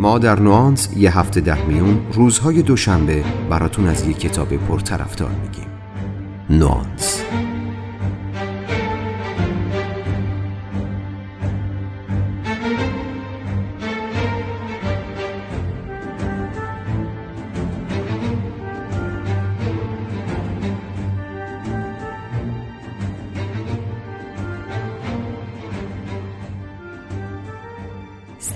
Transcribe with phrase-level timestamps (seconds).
[0.00, 5.66] ما در نوانس یه هفته ده میون روزهای دوشنبه براتون از یک کتاب پرطرفدار میگیم.
[6.50, 7.22] نوانس.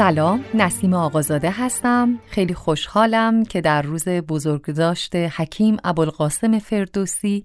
[0.05, 2.19] سلام نسیم آقازاده هستم.
[2.27, 7.45] خیلی خوشحالم که در روز بزرگداشت حکیم ابوالقاسم فردوسی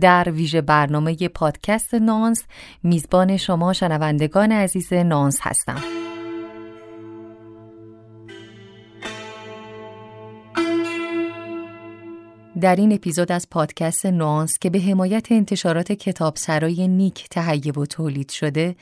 [0.00, 2.44] در ویژه برنامه پادکست نانس
[2.82, 5.80] میزبان شما شنوندگان عزیز نانس هستم.
[12.60, 17.86] در این اپیزود از پادکست نوانس که به حمایت انتشارات کتاب سرای نیک تهیه و
[17.86, 18.76] تولید شده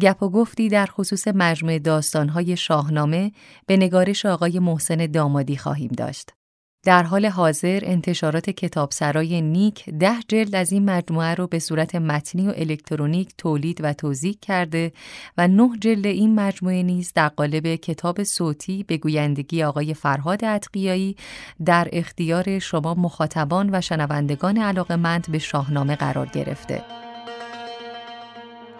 [0.00, 3.32] گپ و گفتی در خصوص مجموعه داستانهای شاهنامه
[3.66, 6.30] به نگارش آقای محسن دامادی خواهیم داشت.
[6.84, 12.48] در حال حاضر انتشارات کتابسرای نیک ده جلد از این مجموعه رو به صورت متنی
[12.48, 14.92] و الکترونیک تولید و توضیح کرده
[15.38, 21.16] و نه جلد این مجموعه نیز در قالب کتاب صوتی به گویندگی آقای فرهاد اتقیایی
[21.64, 26.82] در اختیار شما مخاطبان و شنوندگان علاقمند به شاهنامه قرار گرفته.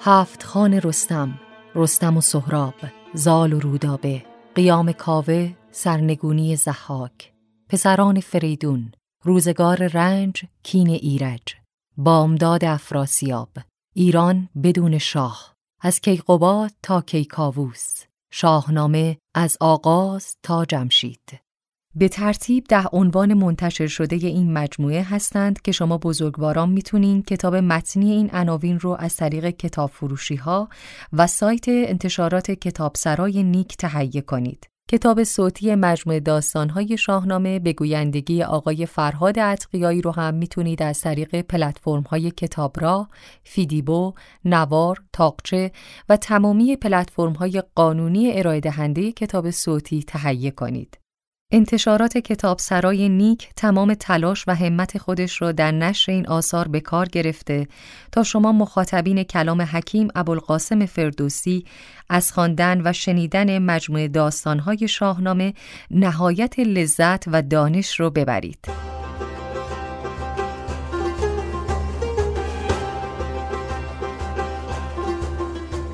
[0.01, 1.41] هفت خان رستم،
[1.75, 2.75] رستم و سهراب،
[3.15, 4.23] زال و رودابه،
[4.55, 7.34] قیام کاوه، سرنگونی زحاک،
[7.69, 11.43] پسران فریدون روزگار رنج کین ایرج
[11.97, 13.49] بامداد افراسیاب
[13.95, 21.41] ایران بدون شاه از کیقوباد تا کیکاووس شاهنامه از آغاز تا جمشید
[21.97, 28.13] به ترتیب ده عنوان منتشر شده این مجموعه هستند که شما بزرگواران می‌تونین کتاب متنی
[28.13, 30.69] این عناوین رو از طریق کتاب فروشی ها
[31.13, 34.74] و سایت انتشارات کتابسرای نیک تهیه کنید.
[34.91, 41.41] کتاب صوتی مجموعه داستانهای شاهنامه به گویندگی آقای فرهاد اتقیایی رو هم می‌تونید از طریق
[41.41, 43.09] پلتفرم‌های کتابرا،
[43.45, 44.15] فیدیبو،
[44.45, 45.73] نوار، تاقچه
[46.09, 51.04] و تمامی پلتفرم‌های قانونی ارائه دهنده کتاب صوتی تهیه کنید.
[51.53, 56.81] انتشارات کتاب سرای نیک تمام تلاش و همت خودش را در نشر این آثار به
[56.81, 57.69] کار گرفته
[58.13, 61.65] تا شما مخاطبین کلام حکیم ابوالقاسم فردوسی
[62.09, 65.55] از خواندن و شنیدن مجموعه داستانهای شاهنامه
[65.91, 68.69] نهایت لذت و دانش رو ببرید.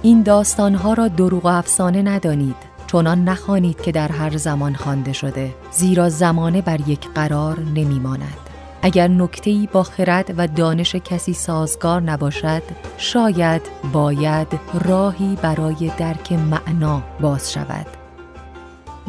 [0.02, 5.54] این داستانها را دروغ و افسانه ندانید چنان نخوانید که در هر زمان خوانده شده
[5.70, 8.36] زیرا زمانه بر یک قرار نمیماند
[8.82, 12.62] اگر نکته‌ای با خرد و دانش کسی سازگار نباشد
[12.98, 13.62] شاید
[13.92, 14.46] باید
[14.84, 17.86] راهی برای درک معنا باز شود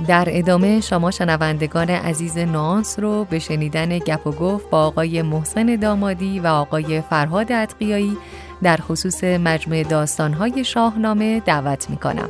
[0.07, 5.75] در ادامه شما شنوندگان عزیز نانس رو به شنیدن گپ و گفت با آقای محسن
[5.75, 8.17] دامادی و آقای فرهاد اتقیایی
[8.63, 12.29] در خصوص مجموعه داستانهای شاهنامه دعوت می کنم.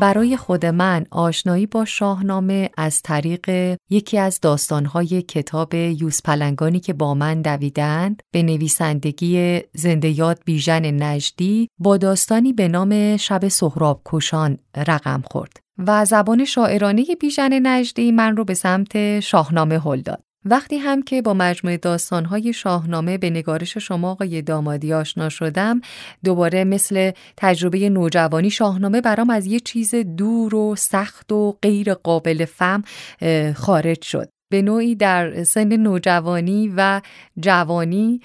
[0.00, 6.92] برای خود من آشنایی با شاهنامه از طریق یکی از داستانهای کتاب یوس پلنگانی که
[6.92, 14.02] با من دویدند به نویسندگی زنده یاد بیژن نجدی با داستانی به نام شب سهراب
[14.04, 20.29] کشان رقم خورد و زبان شاعرانه بیژن نجدی من رو به سمت شاهنامه هل داد.
[20.44, 25.80] وقتی هم که با مجموعه داستانهای شاهنامه به نگارش شما آقای دامادی آشنا شدم
[26.24, 32.44] دوباره مثل تجربه نوجوانی شاهنامه برام از یه چیز دور و سخت و غیر قابل
[32.44, 32.82] فهم
[33.54, 34.28] خارج شد.
[34.52, 37.00] به نوعی در سن نوجوانی و
[37.40, 38.20] جوانی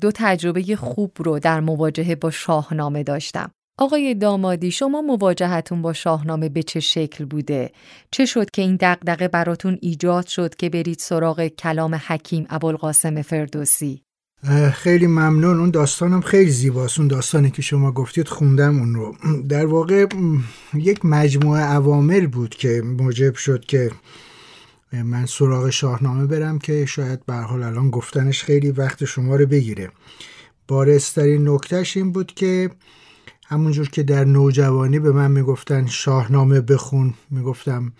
[0.00, 3.50] دو تجربه خوب رو در مواجهه با شاهنامه داشتم.
[3.80, 7.70] آقای دامادی شما مواجهتون با شاهنامه به چه شکل بوده؟
[8.10, 14.02] چه شد که این دغدغه براتون ایجاد شد که برید سراغ کلام حکیم ابوالقاسم فردوسی؟
[14.72, 19.14] خیلی ممنون اون داستانم خیلی زیباست اون داستانی که شما گفتید خوندم اون رو
[19.48, 20.06] در واقع
[20.74, 23.90] یک مجموعه عوامل بود که موجب شد که
[24.92, 29.90] من سراغ شاهنامه برم که شاید به حال الان گفتنش خیلی وقت شما رو بگیره
[30.68, 32.70] بارسترین نکتهش این بود که
[33.50, 37.92] همونجور که در نوجوانی به من می‌گفتن شاهنامه بخون می‌گفتم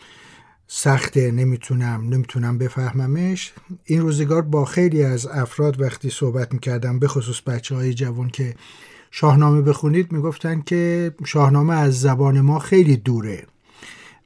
[0.67, 3.53] سخته نمی‌تونم نمی‌تونم بفهممش.
[3.85, 8.55] این روزگار با خیلی از افراد وقتی صحبت می‌کردم به خصوص بچه های جوان که
[9.11, 13.47] شاهنامه بخونید می‌گفتن که شاهنامه از زبان ما خیلی دوره.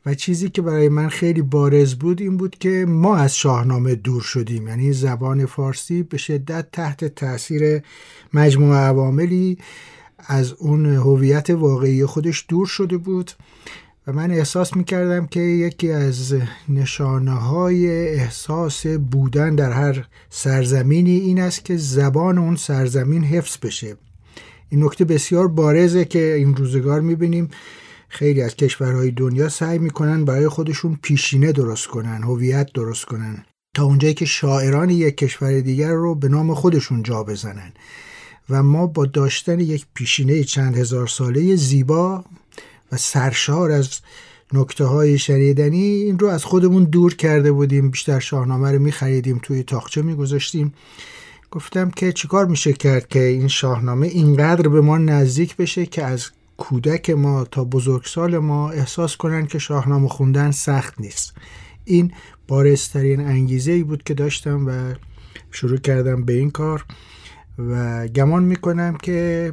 [0.06, 4.22] و چیزی که برای من خیلی بارز بود این بود که ما از شاهنامه دور
[4.22, 4.68] شدیم.
[4.68, 7.82] یعنی زبان فارسی به شدت تحت تاثیر
[8.34, 9.58] مجموعه عواملی
[10.26, 13.30] از اون هویت واقعی خودش دور شده بود
[14.06, 16.34] و من احساس می کردم که یکی از
[16.68, 23.96] نشانه های احساس بودن در هر سرزمینی این است که زبان اون سرزمین حفظ بشه.
[24.68, 27.48] این نکته بسیار بارزه که این روزگار می بینیم
[28.08, 33.44] خیلی از کشورهای دنیا سعی می‌کنن برای خودشون پیشینه درست کنن هویت درست کنن.
[33.74, 37.72] تا اونجایی که شاعران یک کشور دیگر رو به نام خودشون جا بزنن.
[38.52, 42.24] و ما با داشتن یک پیشینه چند هزار ساله زیبا
[42.92, 44.00] و سرشار از
[44.52, 47.90] نکته های شنیدنی این رو از خودمون دور کرده بودیم.
[47.90, 50.74] بیشتر شاهنامه رو میخریدیم توی تاخچه میگذاشتیم.
[51.50, 56.30] گفتم که چیکار میشه کرد که این شاهنامه اینقدر به ما نزدیک بشه که از
[56.56, 61.34] کودک ما تا بزرگسال ما احساس کنن که شاهنامه خوندن سخت نیست.
[61.84, 62.12] این
[62.48, 64.94] بارسترین انگیزه ای بود که داشتم و
[65.50, 66.84] شروع کردم به این کار.
[67.58, 69.52] و گمان می‌کنم که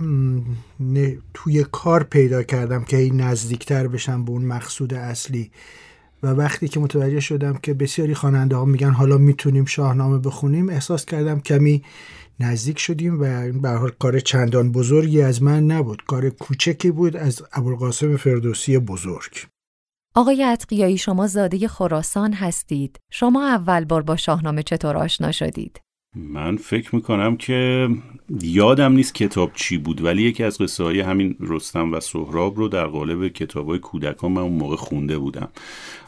[1.33, 5.51] توی کار پیدا کردم که این نزدیکتر بشم به اون مقصود اصلی.
[6.23, 11.05] و وقتی که متوجه شدم که بسیاری خواننده ها میگن حالا می‌تونیم شاهنامه بخونیم احساس
[11.05, 11.83] کردم کمی
[12.39, 16.03] نزدیک شدیم و این به حال کار چندان بزرگی از من نبود.
[16.07, 19.31] کار کوچکی بود از ابوالقاسم فردوسی بزرگ.
[20.15, 22.99] آقای اتقیایی شما زاده خراسان هستید.
[23.11, 25.81] شما اول بار با شاهنامه چطور آشنا شدید؟
[26.15, 27.89] من فکر می‌کنم که
[28.41, 32.67] یادم نیست کتاب چی بود ولی یکی از قصه های همین رستم و سهراب رو
[32.67, 35.49] در قالب کتاب های کودکان من اون موقع خونده بودم.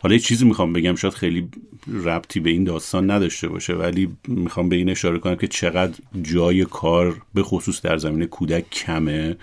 [0.01, 1.47] حالا یه چیزی می‌خوام بگم شاید خیلی
[1.87, 6.65] ربطی به این داستان نداشته باشه ولی می‌خوام به این اشاره کنم که چقدر جای
[6.65, 9.37] کار به خصوص در زمین کودک کمه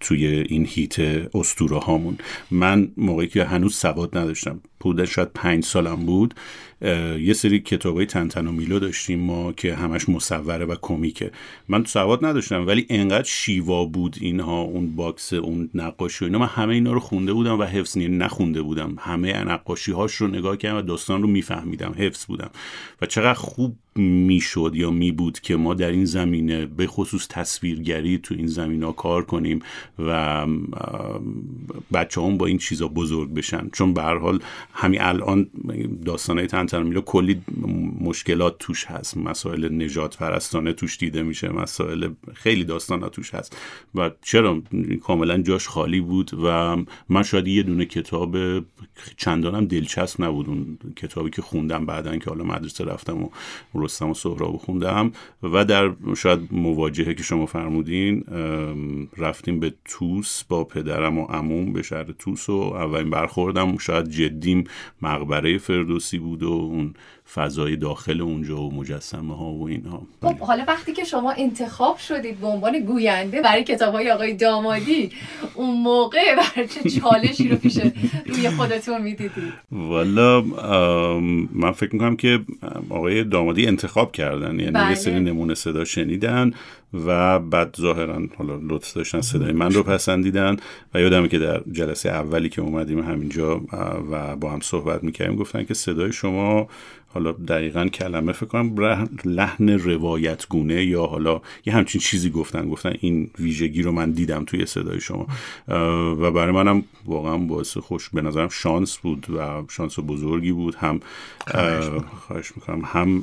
[0.00, 0.98] توی این هیت
[1.34, 2.18] استوره هامون.
[2.50, 4.60] من موقعی که هنوز سواد نداشتم.
[4.84, 6.34] بوده شاید پنج سالم بود
[7.20, 11.30] یه سری کتاب های تنتن و میلو داشتیم ما که همش مصوره و کمیکه.
[11.68, 16.38] من سواد نداشتم ولی انقدر شیوا بود اینها اون box اون نقاشی و اینا.
[16.38, 18.96] من همه اینا رو خونده بودم و حفظ نخونده بودم.
[18.98, 22.50] همه نقاشی هاش رو نگاه کردم و داستان رو میفهمیدم حفظ بودم.
[23.02, 28.18] و چقدر خوب می‌شد یا می بود که ما در این زمینه به خصوص تصویرگری
[28.18, 29.62] تو این زمینه کار کنیم
[29.98, 30.46] و
[31.92, 33.68] بچه هم با این چیزا بزرگ بشن.
[33.72, 34.40] چون به حال
[34.76, 35.50] همین الان
[36.04, 37.42] داستان های تن تن و میلو کلی
[38.00, 39.16] مشکلات توش هست.
[39.16, 43.56] مسائل نجات پرستانه توش دیده میشه مسائل خیلی داستان توش هست.
[43.94, 44.62] و چرا؟
[45.02, 46.76] کاملا جاش خالی بود و
[47.08, 48.36] من شاید یه دونه کتاب
[49.16, 50.48] چندانم دلچسب نبود.
[50.48, 53.28] اون کتابی که خوندم بعدا که حالا مدرسه رفتم و
[53.74, 55.12] رستم و سهراب خوندم.
[55.42, 58.24] و در شاید مواجهه که شما فرمودین
[59.16, 63.78] رفتیم به توس با پدرم و عموم به شهر توس و اولین برخوردم.
[63.78, 64.63] شاید جدیم
[65.02, 66.94] مقبره فردوسی بود و اون
[67.32, 72.40] فضای داخل اونجا و مجسمه ها و اینها خب حالا وقتی که شما انتخاب شدید
[72.40, 75.10] به عنوان گوینده برای کتاب های آقای دامادی
[75.54, 77.78] اون موقع بر چه چالشی رو پیش
[78.26, 80.40] روی خودتون می‌دیدید والا
[81.52, 82.40] من فکر می‌کنم که
[82.90, 84.88] آقای دامادی انتخاب کردن یعنی بله.
[84.88, 86.52] یه سری نمونه صدا شنیدن
[87.06, 90.56] و بعد ظاهرا حالا لطف داشتن صدای من رو پسندیدن
[90.94, 93.60] و یادمه که در جلسه اولی که اومدیم همینجا
[94.10, 96.68] و با هم صحبت می‌کردیم گفتن که صدای شما
[97.14, 98.74] حالا دقیقا کلمه فکر کنم
[99.24, 102.68] لحن روایت گونه یا حالا یه همچین چیزی گفتن.
[102.68, 105.26] گفتن این ویژگی رو من دیدم توی صدای شما.
[106.14, 110.74] و برای منم واقعا باعث خوش به نظرم شانس بود و شانس بزرگی بود.
[110.74, 111.00] هم
[112.26, 112.82] خواهش می‌کنم.
[112.84, 113.20] هم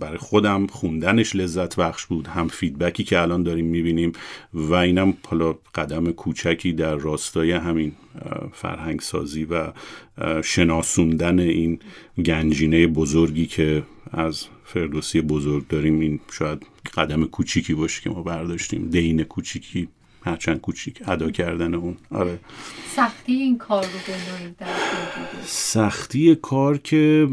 [0.00, 2.26] برای خودم خوندنش لذت بخش بود.
[2.26, 4.12] هم فیدبکی که الان داریم می‌بینیم
[4.54, 7.92] و اینم حالا قدم کوچکی در راستای همین
[8.52, 9.72] فرهنگ سازی و
[10.44, 11.78] شناسوندن این
[12.24, 16.00] گنجینه بزرگی که از فردوسی بزرگ داریم.
[16.00, 18.88] این شاید قدم کوچیکی باشه که ما برداشتیم.
[18.90, 19.88] دین کوچیکی
[20.22, 21.96] هرچند کوچیک ادا کردن اون.
[22.10, 22.38] آره.
[22.96, 23.88] سختی این کار رو
[24.58, 24.64] به
[25.44, 27.28] سختی کار که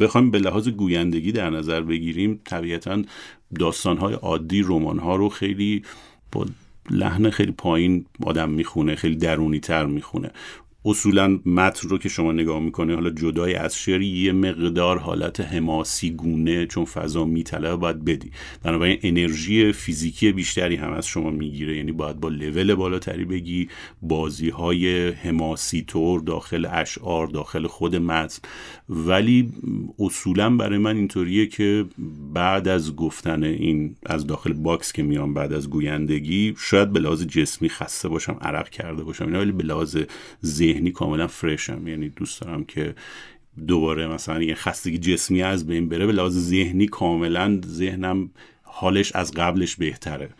[0.00, 3.02] بخوایم به لحاظ گویندگی در نظر بگیریم طبیعتا
[3.58, 5.82] داستانهای عادی رمانها رو خیلی
[6.32, 6.46] با
[6.90, 10.30] لحن خیلی پایین آدم می‌خونه خیلی درونی تر می‌خونه.
[10.86, 16.10] اصولا متن رو که شما نگاه می‌کنه حالا جدای از شعر یه مقدار حالت حماسی
[16.10, 18.30] گونه چون فضا میطلبه باید بدی.
[18.62, 21.76] بنابراین انرژی فیزیکی بیشتری هم از شما می‌گیره.
[21.76, 23.68] یعنی باید با لول بالاتری بگی
[24.02, 28.48] بازی های حماسی طور داخل اشعار داخل خود متن.
[28.88, 29.52] ولی
[29.98, 31.84] اصولا برای من اینطوریه که
[32.34, 37.22] بعد از گفتن این از داخل box که میام بعد از گویندگی شاید به لحاظ
[37.22, 39.96] جسمی خسته باشم عرق کرده باشم ولی به لحاظ
[40.76, 42.94] ذهنی کاملا fresh م یعنی دوست دارم که
[43.66, 48.30] دوباره مثلا یه خستگی جسمی از بین بره به لحاظ ذهنی کاملا ذهنم
[48.62, 50.30] حالش از قبلش بهتره.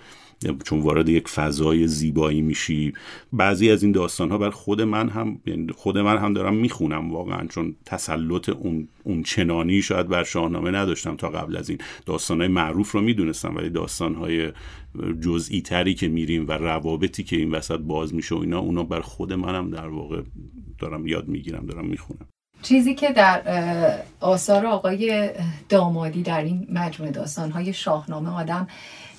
[0.64, 2.92] چون وارد یک فضای زیبایی میشی.
[3.32, 7.12] بعضی از این داستان ها بر خود من هم یعنی خود من هم دارم می‌خونم
[7.12, 11.78] واقعا چون تسلط اون اون چنانی شاید بر شاهنامه نداشتم تا قبل از این.
[12.06, 14.52] داستان های معروف رو می‌دونستم ولی داستان های
[15.20, 19.00] جزئی تری که میریم و روابطی که این وسط باز میشه و اینا اونا بر
[19.00, 20.22] خود منم در واقع
[20.78, 22.26] دارم یاد می‌گیرم دارم می‌خونم.
[22.62, 23.42] چیزی که در
[24.20, 25.30] آثار آقای
[25.68, 28.68] دامادی در این مجموعه داستانهای شاهنامه آدم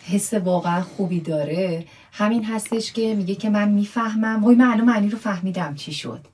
[0.08, 1.86] حس واقعا خوبی داره.
[2.12, 4.44] همین هستش که میگه که من می‌فهمم.
[4.44, 6.28] وای من معنی رو فهمیدم چی شد.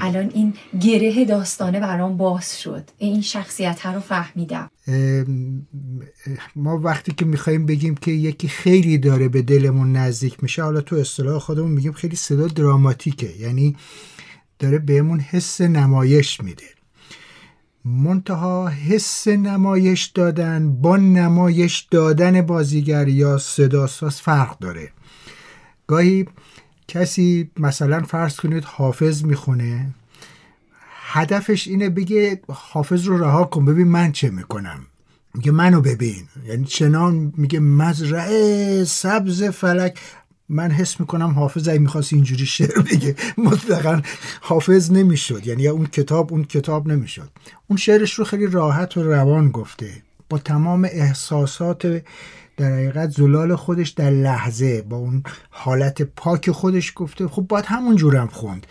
[0.00, 2.90] الان این گره داستانه برام باز شد.
[2.98, 4.70] این شخصیت رو فهمیدم.
[6.56, 10.96] ما وقتی که می‌خوایم بگیم که یکی خیلی داره به دلمون نزدیک میشه حالا تو
[10.96, 13.36] اصطلاح خودمون میگیم خیلی صدا دراماتیکه.
[13.40, 13.76] یعنی
[14.58, 16.64] داره بهمون حس نمایش میده.
[17.88, 24.92] منتها حس نمایش دادن با نمایش دادن بازیگر یا صداساز فرق داره.
[25.86, 26.26] گاهی
[26.88, 29.94] کسی مثلا فرض کنید حافظ می‌خونه
[31.12, 34.86] هدفش اینه بگه حافظ رو رها کن ببین من چه می‌کنم.
[35.34, 36.28] میگه منو ببین.
[36.46, 39.98] یعنی چنان میگه مزرعه سبز فلک.
[40.48, 44.02] من حس می‌کنم حافظ اگه می‌خواست اینجوری شعر بگه مطلقا
[44.40, 45.46] حافظ نمی‌شد.
[45.46, 47.30] یعنی اون کتاب اون کتاب نمی‌شد.
[47.66, 49.90] اون شعرش رو خیلی راحت و روان گفته.
[50.30, 52.02] با تمام احساسات
[52.56, 57.28] در حقیقت زلال خودش در لحظه با اون حالت پاک خودش گفته.
[57.28, 58.66] خب باید همون جورم خوند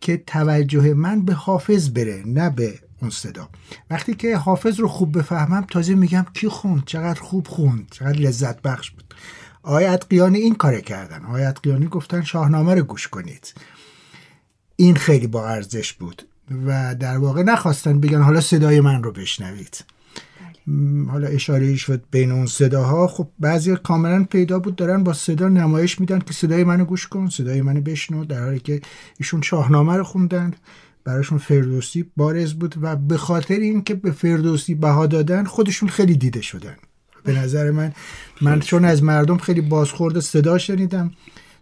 [0.00, 3.48] که توجه من به حافظ بره نه به اون صدا.
[3.90, 8.62] وقتی که حافظ رو خوب بفهمم تازه میگم کی خوند؟ چقدر خوب خوند؟ چقدر لذت
[8.62, 9.14] بخش بود.
[9.62, 11.24] آقای ادقیانی این کار کردن.
[11.24, 13.54] آقای ادقیانی گفتن شاهنامه رو گوش کنید.
[14.76, 16.22] این خیلی با ارزش بود
[16.66, 19.84] و در واقع نخواستن بگن حالا صدای من رو بشنوید.
[21.08, 23.06] حالا اشاره شد بین اون صداها.
[23.06, 27.28] خب بعضی کاملا پیدا بود دارن با صدا نمایش میدن که صدای منو گوش کن
[27.28, 28.80] صدای منو بشنو در حالی که
[29.18, 30.54] ایشون شاهنامه رو خوندن
[31.04, 36.40] براشون فردوسی بارز بود و به خاطر اینکه به فردوسی بها دادن خودشون خیلی دیده
[36.40, 36.76] شدن.
[37.24, 37.92] به نظر من
[38.40, 41.10] من چون از مردم خیلی بازخورد صدا شنیدم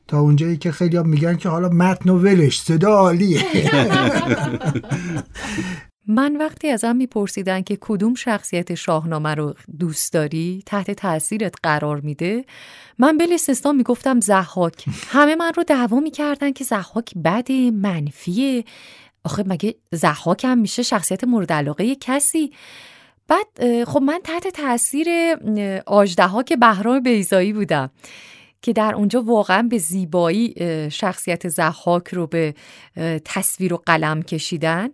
[0.08, 3.44] تا اونجایی که خیلی ها میگن که حالا متن و ولش صدا عالیه.
[6.10, 12.44] من وقتی ازم میپرسیدن که کدوم شخصیت شاهنامه رو دوست داری تحت تاثیرت قرار میده
[12.98, 14.84] من بل استثنا می‌گفتم زحاک.
[15.08, 18.64] همه من رو دعوا می‌کردن که زحاک بده منفیه.
[19.24, 22.52] آخه مگه زحاک هم میشه شخصیت مورد علاقه کسی؟
[23.28, 25.08] بعد خب من تحت تاثیر
[25.86, 27.90] آجده که بهرام بیزایی بودم
[28.62, 30.54] که در اونجا واقعا به زیبایی
[30.92, 32.54] شخصیت زحاک رو به
[33.24, 34.88] تصویر و قلم کشیدن.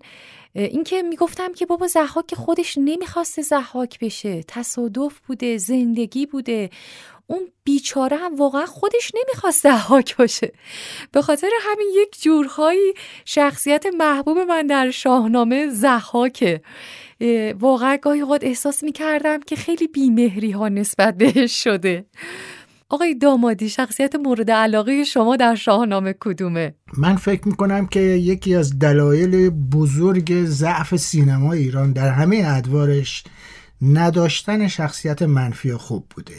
[0.54, 6.70] اینکه می‌گفتم که بابا زحاک خودش نمی‌خواسته زحاک بشه تصادف بوده زندگی بوده
[7.26, 10.52] اون بیچاره هم واقعا خودش نمی‌خواست زحاک باشه.
[11.12, 16.60] به خاطر همین یک جورهایی شخصیت محبوب من در شاهنامه زحاکه
[17.60, 22.04] واقعا گاهی اوقات احساس می‌کردم که خیلی بیمهری ها نسبت بهش شده.
[22.88, 28.78] آقای دامادی شخصیت مورد علاقه شما در شاهنامه کدومه؟ من فکر می‌کنم که یکی از
[28.78, 33.24] دلایل بزرگ ضعف سینما ایران در همه ادوارش
[33.82, 36.34] نداشتن شخصیت منفی خوب بوده.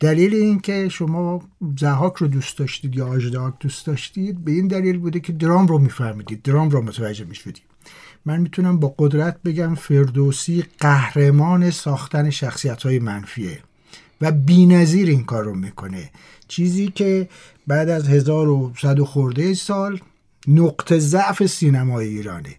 [0.00, 1.42] دلیل این که شما
[1.78, 5.78] زهاک رو دوست داشتید یا آجداک دوست داشتید به این دلیل بوده که درام رو
[5.78, 6.42] میفهمیدید.
[6.42, 7.69] درام رو متوجه می‌شدید.
[8.24, 13.58] من می‌تونم با قدرت بگم فردوسی قهرمان ساختن شخصیت های منفیه
[14.20, 16.10] و بینظیر این کار رو می‌کنه.
[16.48, 17.28] چیزی که
[17.66, 20.00] بعد از 1100 خورده سال
[20.48, 22.56] نقطه ضعف سینمای ایرانه.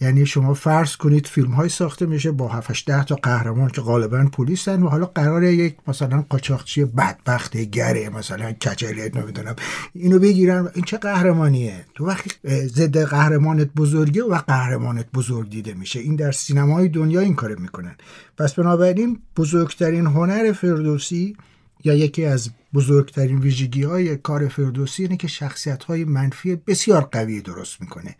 [0.00, 4.28] یعنی شما فرض کنید فیلم های ساخته میشه با 7 ده تا قهرمان که غالبا
[4.32, 9.56] پلیسن و حالا قرار یک مثلا قاچاقچی بدبخت گره مثلا کچله نمی‌دونم.
[9.92, 16.00] اینو بگیرن این چه قهرمانیه؟ تو وقتی ضد قهرمانت بزرگه و قهرمانت بزرگ دیده میشه.
[16.00, 17.96] این در سینمای دنیا این کار می‌کنن.
[18.38, 21.36] پس بنابراین بزرگترین هنر فردوسی
[21.84, 27.40] یا یکی از بزرگترین ویژگی های کار فردوسی اینه که شخصیت های منفی بسیار قوی
[27.40, 28.16] درست می‌کنه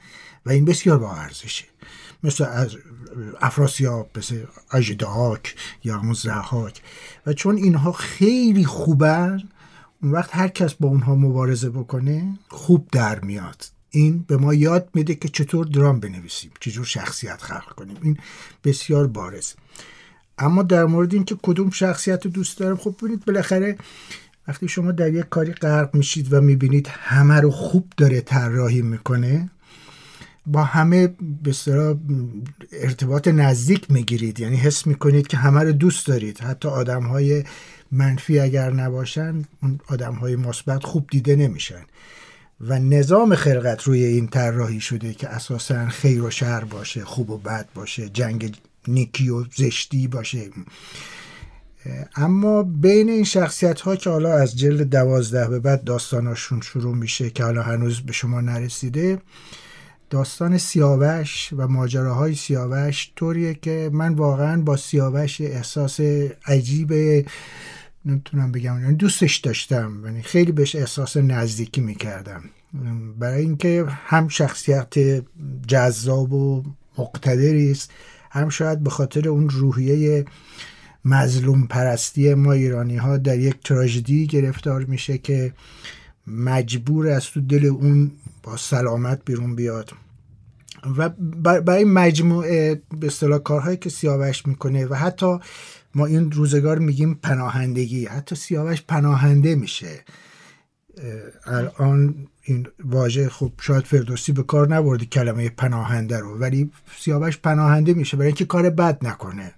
[0.47, 1.65] و این بسیار با ارزشه.
[2.23, 2.77] مثل از
[3.41, 6.83] افراسیاب مثل اجدهاک یا مزرحاک
[7.27, 9.43] و چون اینها خیلی خوبن
[10.03, 13.65] اون وقت هر کس با اونها مبارزه بکنه خوب در میاد.
[13.91, 17.97] این به ما یاد میده که چطور درام بنویسیم چطور شخصیت خلق کنیم.
[18.03, 18.19] این
[18.65, 19.53] بسیار بارز
[20.39, 23.77] اما در مورد اینکه کدوم شخصیت رو دوست دارم خب ببینید بالاخره
[24.49, 29.51] وقتی شما در یک کاری غرق میشید و می‌بینید همه رو خوب داره طراحی می‌کنه
[30.47, 31.55] با همه به
[32.73, 34.41] ارتباط نزدیک می‌گیرید.
[34.41, 36.41] یعنی حس می‌کنید که همه رو دوست دارید.
[36.41, 37.45] حتی آدم های
[37.93, 41.83] منفی اگر نباشن اون آدم های مثبت خوب دیده نمیشن.
[42.61, 47.39] و نظام خلقت روی این طراحی شده که اساسا خیر و شر باشه خوب و
[47.39, 48.57] بد باشه جنگ
[48.89, 50.51] نیکی و زشتی باشه.
[52.17, 57.31] اما بین این شخصیت ها که حالا از جلد دوازده به بعد داستاناشون شروع میشه
[57.31, 59.19] که حالا هنوز به شما نرسیده
[60.11, 66.01] داستان سیاوش و ماجراهای سیاوش طوریه که من واقعا با سیاوش احساس
[66.47, 66.93] عجیب
[68.05, 72.43] نمی‌تونم بگم یعنی دوستش داشتم یعنی خیلی بهش احساس نزدیکی می‌کردم.
[73.19, 74.95] برای اینکه هم شخصیت
[75.69, 76.65] جذاب و
[76.99, 77.91] مقتدری است
[78.37, 80.25] هم شاید به خاطر اون روحیه
[81.05, 85.53] مظلوم پرستی ما ایرانی ها در یک تراژدی گرفتار میشه که
[86.27, 88.11] مجبور از تو دل اون
[88.43, 89.93] با سلامت بیرون بیاد.
[90.97, 91.09] و
[91.61, 95.39] برای مجموعه به اصطلاح کارهایی که سیاوش می‌کنه و حتی
[95.95, 100.05] ما این روزگار میگیم پناهندگی حتی سیاوش پناهنده میشه.
[101.45, 107.95] الان این واژه خب شاید فردوسی به کار نبردی کلمه پناهنده رو ولی سیاوش پناهنده
[107.95, 109.53] میشه برای اینکه کار بد نکنه.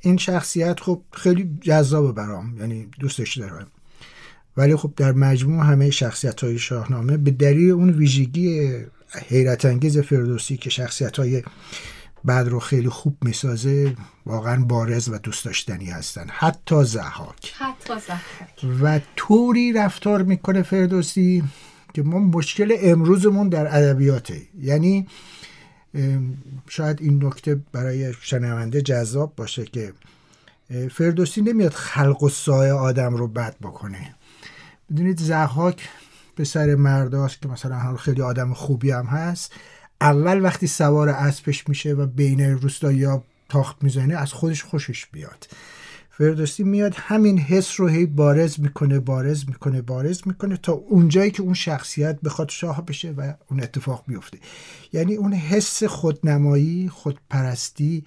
[0.00, 3.66] این شخصیت خب خیلی جذاب برام یعنی دوستش دارم.
[4.56, 8.72] ولی خب در مجموع همه شخصیت های شاهنامه به دلیل اون ویژگی
[9.28, 11.42] حیرت انگیز فردوسی که شخصیت های
[12.24, 16.26] بعد رو خیلی خوب می‌سازه واقعا بارز و دوست داشتنی هستن.
[16.28, 17.52] حتی زحاک.
[17.58, 18.80] حتی زحاک.
[18.82, 21.42] و طوری رفتار می‌کنه فردوسی
[21.94, 24.42] که ما مشکل امروزمون در ادبیاته.
[24.60, 25.06] یعنی
[26.68, 29.92] شاید این نکته برای شنونده جذاب باشه که
[30.90, 34.14] فردوسی نمیاد خلق و سایه آدم رو بد بکنه.
[34.90, 35.88] بدونید زحاک
[36.36, 39.52] پسر مرداست که مثلا خیلی آدم خوبی هم هست.
[40.00, 43.06] اول وقتی سوار اسبش میشه و بین روستایی
[43.48, 45.48] تاخت می‌زنه از خودش خوشش بیاد.
[46.18, 51.42] فردوسی میاد همین حس رو هی بارز می‌کنه بارز می‌کنه بارز می‌کنه تا اونجایی که
[51.42, 54.38] اون شخصیت بخواد شاه بشه و اون اتفاق بیفته
[54.92, 58.04] یعنی اون حس خودنمایی خودپرستی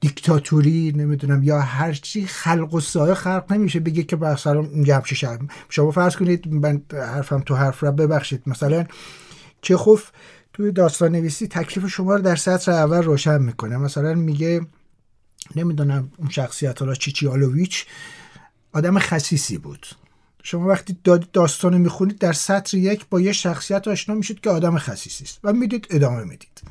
[0.00, 5.90] دیکتاتوری نمی‌دونم یا هر چی خلق و سایه خلق نمیشه بگه که مثلا همچه شما
[5.90, 8.42] فرض کنید من حرفم تو حرف را ببخشید.
[8.46, 8.84] مثلا
[9.62, 10.10] چخوف
[10.52, 13.76] توی داستان نویسی تکلیف شما رو در سطر اول روشن می‌کنه.
[13.76, 14.60] مثلا میگه
[15.56, 17.84] نمی‌دونم اون شخصیت حالا چیچیالوویچ
[18.72, 19.86] آدم خصیصی بود.
[20.42, 20.96] شما وقتی
[21.32, 25.52] داستان می‌خونید در سطر یک با یه شخصیت آشنا میشید که آدم خصیصی است و
[25.52, 26.62] می‌دید ادامه می‌دید.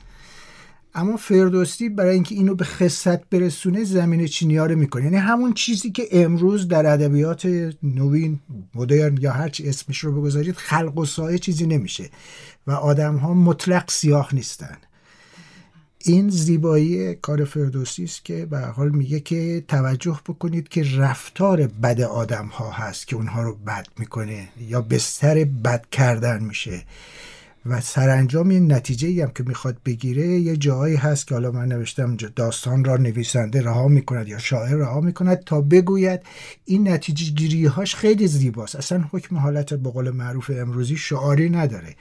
[0.98, 5.04] اما فردوسی برای اینکه اینو به خصت برسونه زمین چینی رو می‌کنه.
[5.04, 7.46] یعنی همون چیزی که امروز در ادبیات
[7.84, 8.40] نوین
[8.76, 12.10] مدرن یا هر چی اسمش رو بگذارید خلق و سایه چیزی نمیشه
[12.68, 14.78] و آدم ها مطلق سیاه نیستن.
[16.08, 22.02] این زیبایی کار فردوسی است که به حال میگه که توجه بکنید که رفتار بد
[22.02, 26.84] آدم ها هست که اونها رو بد می‌کنه یا بستر بد کردن میشه.
[27.66, 32.16] و سرانجام این نتیجه هم که می‌خواد بگیره یه جایی هست که حالا من نوشتم
[32.16, 36.22] داستان را نویسنده رها می‌کند یا شاعر رها می‌کند تا بگوید
[36.66, 38.76] این نتیجه گیری هاش خیلی زیباست.
[38.76, 41.96] اصلا حکم حالت به قول معروف امروزی شعاری نداره.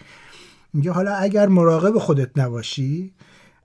[0.73, 3.13] میگه حالا اگر مراقب خودت نباشی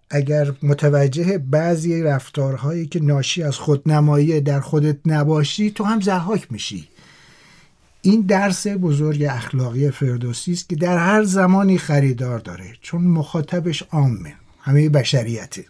[0.10, 6.88] اگر متوجه بعضی رفتارهایی که ناشی از خودنمایی در خودت نباشی تو هم زحاک میشی.
[8.02, 14.34] این درس بزرگ اخلاقی فردوسی است که در هر زمانی خریدار داره چون مخاطبش عامه
[14.60, 15.66] همه بشریته.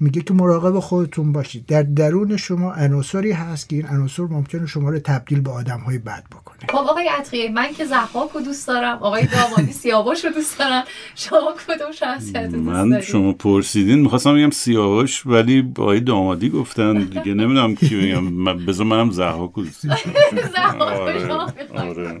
[0.00, 1.66] میگه که مراقب خودتون باشید.
[1.66, 5.98] در درون شما عناصری هست که این عناصر ممکنه شما رو تبدیل به آدم های
[5.98, 6.58] بد بکنه.
[6.68, 10.84] خب آقای عطریه من که زحاک رو دوست دارم آقای دامادی سیاوش رو دوست دارم.
[11.14, 17.34] شما کدوم شخصیت دوست من شما پرسیدین می‌خواستم بگم سیاوش ولی آقای دامادی گفتن دیگه.
[17.34, 18.44] نمی‌دونم کی بگم.
[18.66, 20.80] بذار منم زحاک رو دوست دارم.
[20.80, 21.32] آره.
[21.74, 22.20] آره.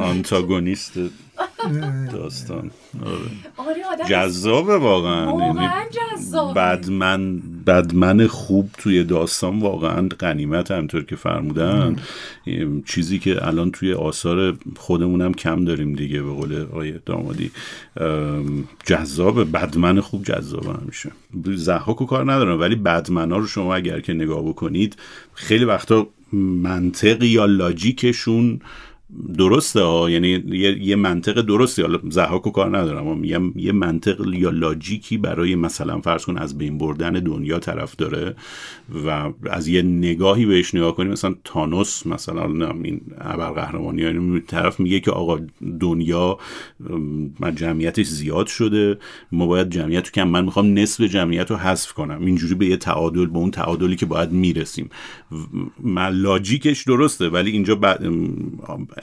[0.00, 0.92] آنتاگونیست.
[2.12, 2.70] داستان.
[3.06, 5.24] آره, آره جذابه واقعا.
[5.24, 6.54] یعنی جذابه.
[6.54, 11.96] بدمن بدمن خوب توی داستان واقعا غنیمت همطور که فرمودن.
[12.86, 17.50] چیزی که الان توی آثار خودمونم کم داریم دیگه به قول آقای دامادی.
[18.86, 19.44] جذابه.
[19.44, 21.10] بدمن خوب جذابه همیشه.
[21.44, 24.96] زحاک و کار ندارم ولی بدمنا رو شما اگر که نگاه بکنید
[25.34, 28.60] خیلی وقتا منطق یا لاجیکشون
[29.38, 31.82] درسته ها؟ یعنی یه, یه منطق درستی.
[31.82, 33.06] حالا زحاک و کار ندارم.
[33.06, 37.96] و میگم یه منطق یا لاجیکی برای مثلا فرض کن از بین بردن دنیا طرف
[37.96, 38.34] داره
[39.06, 41.12] و از یه نگاهی بهش نگاه کنیم.
[41.12, 45.38] مثلا تانوس مثلا این ابرقهرمانی یعنی طرف میگه که آقا
[45.80, 46.38] دنیا
[47.56, 48.98] جمعیتش زیاد شده.
[49.32, 52.24] ما باید جمعیت رو کم من می‌خوام نصف جمعیت رو حذف کنم.
[52.24, 54.90] اینجوری به یه تعادل به اون تعادلی که باید می‌رسیم.
[56.12, 57.74] لاجیکش درسته ولی اینجا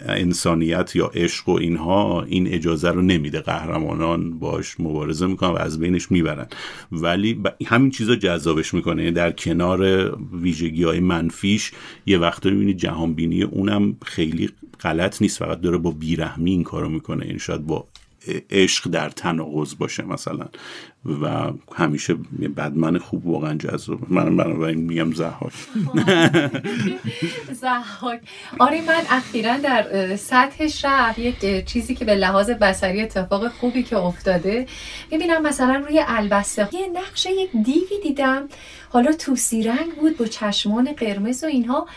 [0.05, 5.79] انسانیت یا عشق و اینها این اجازه رو نمیده قهرمانان باش مبارزه می‌کنن و از
[5.79, 6.47] بینش می‌برن.
[6.91, 9.11] ولی همین چیزا جذابش می‌کنه.
[9.11, 11.71] در کنار ویژگی های منفیش
[12.05, 14.49] یه وقتا می‌بینید جهان بینی اونم خیلی
[14.81, 15.39] غلط نیست.
[15.39, 17.19] فقط داره با بیرحمی این کارو می‌کنه.
[17.19, 17.85] این یعنی شاید با
[18.49, 20.45] عشق در تناقض باشه مثلا.
[21.21, 22.13] و همیشه
[22.57, 23.99] بدمن خوب واقعا جذاب.
[24.09, 25.53] من بنابراین میگم زحاک.
[27.61, 28.21] زحاک.
[28.59, 33.97] آره من اخیرا در سطح شهر یک چیزی که به لحاظ بسری اتفاق خوبی که
[33.97, 34.65] افتاده
[35.11, 36.69] می‌بینم مثلا روی البسته.
[36.73, 38.47] یه نقش یک دیوی دیدم.
[38.89, 41.87] حالا توسی رنگ بود با چشمان قرمز و اینها.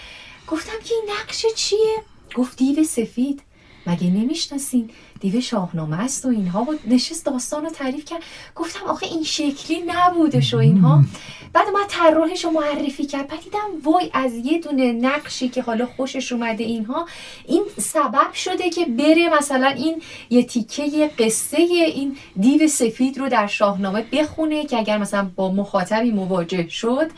[0.47, 1.97] گفتم که این نقش چیه؟
[2.35, 3.43] گفت دیو سفید.
[3.87, 8.23] مگه نمی‌شناسین؟ دیو شاهنامه است و اینها بود نشست داستان رو تعریف کرد.
[8.57, 11.05] گفتم آخه این شکلی نبودش و اینها.
[11.53, 13.29] بعد ما طراحش رو معرفی کرد.
[13.29, 17.07] بعد دیدم وای از یه دونه نقشی که حالا خوشش اومده اینها
[17.47, 23.47] این سبب شده که بره مثلا این یه تیکه قصه این دیو سفید رو در
[23.47, 27.11] شاهنامه بخونه که اگر مثلا با مخاطبی مواجه شد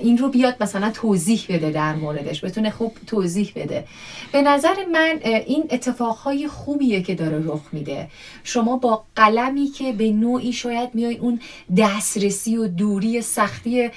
[0.00, 2.44] این رو بیاد مثلا توضیح بده در موردش.
[2.44, 3.84] بتونه خوب توضیح بده.
[4.32, 8.08] به نظر من این اتفاقهای خوبیه که داره رخ میده.
[8.44, 11.40] شما با قلمی که به نوعی شاید میای اون
[11.76, 13.90] دسترسی و دوری سختی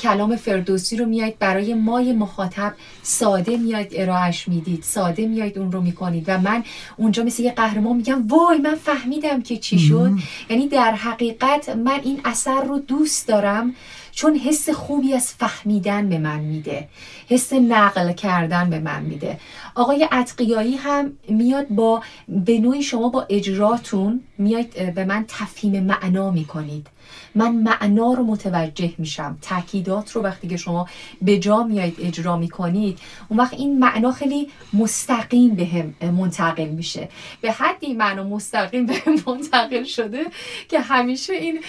[0.00, 5.80] کلام فردوسی رو میایید برای مای مخاطب ساده میایید ارائهش می‌دید ساده میایید اون رو
[5.80, 6.24] می‌کنید.
[6.28, 6.64] و من
[6.96, 10.10] اونجا مثل یه قهرمان میگم وای من فهمیدم که چی شد.
[10.50, 13.74] یعنی در حقیقت من این اثر رو دوست دارم.
[14.16, 16.88] چون حس خوبی از فهمیدن به من میده
[17.28, 19.40] حس نقل کردن به من میده.
[19.74, 26.30] آقای اتقیایی هم میاد با به نوعی شما با اجراتون میاد به من تفهیم معنا
[26.30, 26.86] می‌کنید.
[27.34, 29.38] من معنا رو متوجه میشم.
[29.42, 30.88] تاکیدات رو وقتی که شما
[31.22, 37.08] به جا میایید اجرا می‌کنید اون وقت این معنا خیلی مستقیم به منتقل میشه.
[37.40, 40.26] به حدی معنا مستقیم به هم منتقل شده
[40.68, 41.60] که همیشه این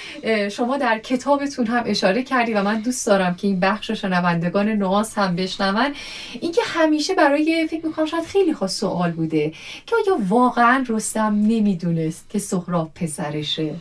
[0.50, 5.14] شما در کتابتون هم اشاره کردی و من دوست دارم که این بخش شنوندگان نواز
[5.14, 5.94] هم بشنون.
[6.42, 9.54] اینکه همیشه برای فکر می‌کنم شاید خیلی خواست سوال بوده
[9.86, 13.76] که آیا واقعا رستم نمی‌دونست که سهراب پسرشه؟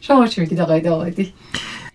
[0.00, 1.32] شما چی میگید آقای داودی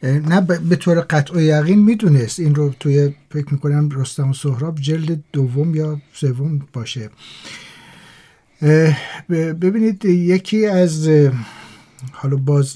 [0.04, 2.40] نه به طور قطع و یقین می‌دونست.
[2.40, 7.10] این رو توی فکر می‌کنم رستم و سهراب جلد دوم یا سوم باشه.
[9.30, 11.10] ببینید یکی از
[12.12, 12.76] حالا باز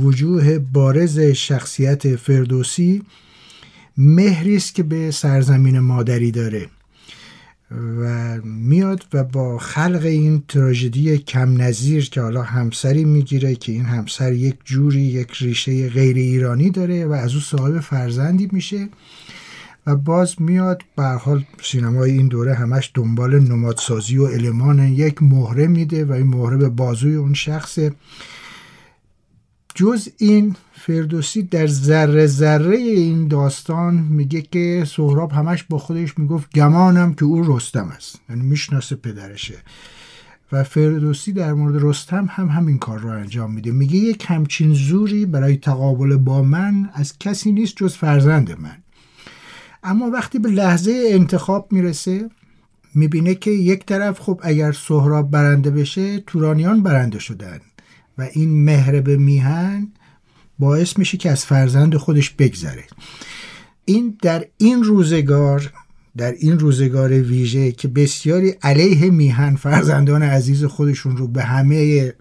[0.00, 3.02] وجوه بارز شخصیت فردوسی
[3.96, 6.66] مهری است که به سرزمین مادری داره.
[7.70, 13.84] و میاد و با خلق این تراژدی کم نظیر که حالا همسری می‌گیره که این
[13.84, 18.88] همسر یک جوری یک ریشه غیر ایرانی داره و از او صاحب فرزندی میشه
[19.86, 25.66] و باز میاد به حال سینمای این دوره همش دنبال نمادسازی و المان یک مهره
[25.66, 27.78] میده و این مهره به بازوی اون شخص
[29.78, 36.50] جز این فردوسی در ذره ذره این داستان میگه که سهراب همش با خودش می‌گفت
[36.54, 38.20] گمانم که او رستم است.
[38.30, 39.54] یعنی می‌شناسه پدرشه.
[40.52, 43.70] و فردوسی در مورد رستم هم همین کار رو انجام میده.
[43.70, 48.76] میگه یک همچین زوری برای تقابل با من از کسی نیست جز فرزند من.
[49.82, 52.30] اما وقتی به لحظه انتخاب می‌رسه
[52.94, 57.60] می‌بینه که یک طرف خب اگر سهراب برنده بشه تورانیان برنده شدن.
[58.18, 59.88] و این مهر به میهن
[60.58, 62.84] باعث میشه که از فرزند خودش بگذره.
[63.84, 65.72] این در این روزگار
[66.16, 72.12] در این روزگار ویژه که بسیاری علیه میهن فرزندان عزیز خودشون رو به همه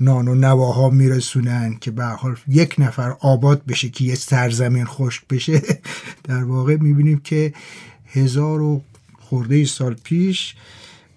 [0.00, 5.22] نان و نواها میرسونن که به حال یک نفر آباد بشه که یه سرزمین خشک
[5.30, 5.62] بشه.
[6.28, 7.52] در واقع می‌بینیم که
[8.06, 8.82] هزار و
[9.20, 10.54] خورده سال پیش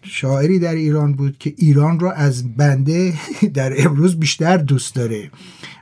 [0.08, 3.14] شاعری در ایران بود که ایران رو از بنده
[3.54, 5.32] در امروز بیشتر دوست داره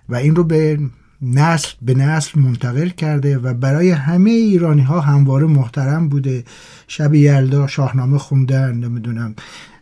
[0.10, 0.80] و این رو به
[1.22, 6.44] نسل به نسل منتقل کرده و برای همه ایرانی ها همواره محترم بوده.
[6.88, 9.36] شب یلدا شاهنامه خوندن نمی‌دونم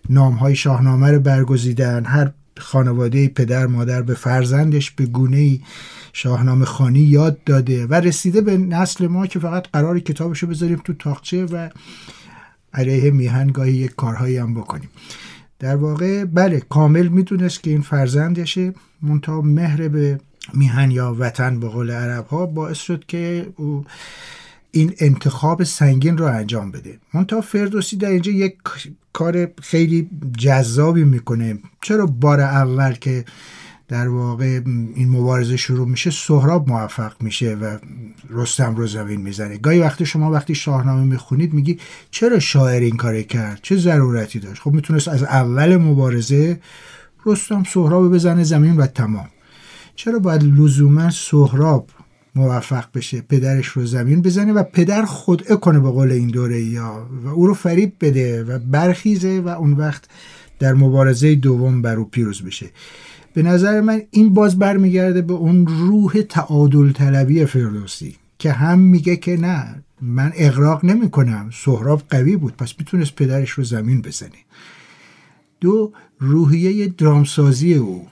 [0.09, 2.05] نام های شاهنامه رو برگزیدن.
[2.05, 5.59] هر خانواده پدر مادر به فرزندش به گونه
[6.13, 10.93] شاهنامه خانی یاد داده و رسیده به نسل ما که فقط قرار کتابشو بذاریم تو
[10.93, 11.69] تاخچه و
[12.73, 14.89] علیه میهن گاهی یک کارهایی هم بکنیم.
[15.59, 18.73] در واقع بله کامل می‌دونست که این فرزندشه.
[19.01, 20.19] منتها مهر به
[20.53, 23.85] میهن یا وطن به قول عرب ها باعث شد که او
[24.71, 26.99] این انتخاب سنگین رو انجام بده.
[27.13, 28.57] منتها فردوسی در اینجا یک
[29.13, 31.59] کار خیلی جذابی می‌کنه.
[31.81, 33.25] چرا بار اول که
[33.91, 34.61] در واقع
[34.95, 37.77] این مبارزه شروع میشه سهراب موفق میشه و
[38.29, 39.57] رستم رو زمین می‌زنه.
[39.57, 41.79] گاهی وقتی شما وقتی شاهنامه می‌خونید میگی
[42.11, 46.59] چرا شاعر این کار کرد؟ چه ضرورتی داشت؟ خب می‌تونست از اول مبارزه
[47.25, 49.29] رستم سهراب بزنه زمین و تمام.
[49.95, 51.89] چرا باید لزوما سهراب
[52.35, 57.09] موفق بشه پدرش رو زمین بزنه و پدر خودعه کنه به قول این دوره یا
[57.23, 60.03] و او رو فریب بده و برخیزه و اون وقت
[60.59, 62.69] در مبارزه دوم بر او پیروز بشه؟
[63.33, 69.15] به نظر من این باز برمیگرده به اون روح تعادل طلبی فردوسی که هم میگه
[69.15, 74.29] که نه من اغراق نمی کنم سهراب قوی بود پس می‌تونست پدرش رو زمین بزنه.
[75.59, 78.07] دو روحیه درامسازی او.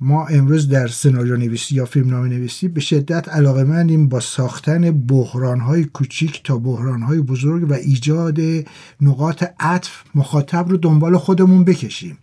[0.00, 4.90] ما امروز در سناریو نویسی یا فیلم نام نویسی به شدت علاقه مندیم با ساختن
[4.90, 8.40] بحران های کوچیک تا بحران های بزرگ و ایجاد
[9.00, 12.18] نقاط عطف مخاطب رو دنبال خودمون بکشیم.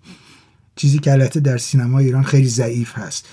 [0.76, 3.26] چیزی که البته در سینما ایران خیلی ضعیف هست.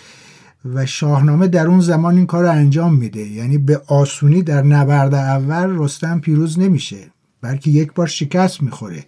[0.65, 3.21] و شاهنامه در اون زمان این کار رو انجام میده.
[3.21, 6.97] یعنی به آسونی در نبرد اول رستم پیروز نمیشه
[7.41, 9.05] بلکه یک بار شکست می‌خوره.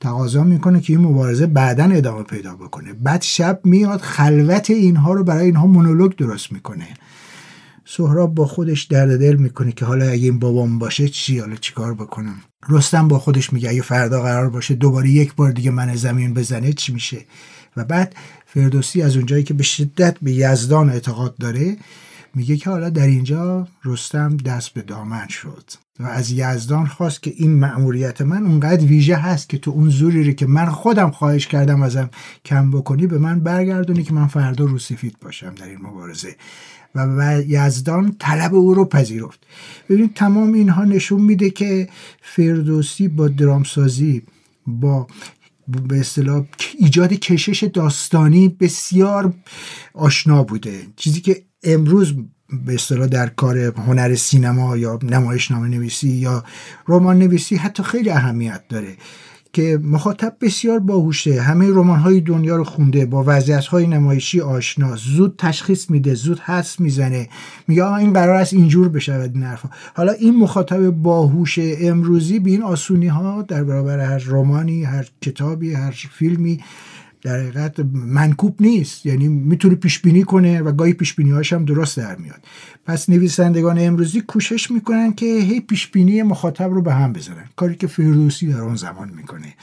[0.00, 2.92] تقاضا می‌کنه که این مبارزه بعدا ادامه پیدا بکنه.
[2.92, 6.86] بعد شب میاد خلوت اینها رو برای اینها مونولوگ درست می‌کنه.
[7.84, 11.94] سهراب با خودش درد دل می‌کنه که حالا اگه این بابام باشه چی حالا چیکار
[11.94, 12.34] بکنم؟
[12.68, 16.72] رستم با خودش میگه اگه فردا قرار باشه دوباره یک بار دیگه من زمین بزنه
[16.72, 17.24] چی میشه؟
[17.76, 21.76] و بعد فردوسی از اونجایی که به شدت به یزدان اعتقاد داره
[22.34, 25.64] میگه که حالا در اینجا رستم دست به دامن شد
[26.00, 30.34] و از یزدان خواست که این مأموریت من اونقدر ویژه هست که تو اون زوری
[30.34, 32.10] که من خودم خواهش کردم ازم
[32.44, 36.36] کم بکنی به من برگردونی که من فردا رو سفید باشم در این مبارزه.
[36.94, 39.40] و یزدان طلب او رو پذیرفت.
[39.88, 41.88] ببینید تمام اینها نشون میده که
[42.22, 44.22] فردوسی با درامسازی
[44.66, 45.06] با
[45.68, 46.44] به اصطلاح
[46.78, 49.34] ایجاد کشش داستانی بسیار
[49.94, 50.86] آشنا بوده.
[50.96, 52.14] چیزی که امروز
[52.66, 56.44] به اصطلاح در کار هنر سینما یا نمایش نام نویسی یا
[56.88, 58.96] رمان نویسی حتی خیلی اهمیت داره.
[59.52, 61.40] که مخاطب بسیار باهوشه.
[61.40, 64.96] همه رمان های دنیا رو خونده با وضعیت های نمایشی آشنا.
[64.96, 67.28] زود تشخیص میده زود حس می‌زنه.
[67.68, 69.68] میگه این قرار است اینجور بشود این حرفا.
[69.94, 75.74] حالا این مخاطب باهوش امروزی به این آسونی ها در برابر هر رمانی هر کتابی
[75.74, 76.60] هر فیلمی
[77.22, 79.06] در حقیقت منکوب نیست.
[79.06, 82.40] یعنی می‌تونه پیش بینی کنه و گاهی پیش بینی هم درست در میاد.
[82.86, 87.44] پس نویسندگان امروزی کوشش می‌کنن که هی پیش بینی مخاطب رو به هم بزنن.
[87.56, 89.54] کاری که فردوسی در اون زمان می‌کنه.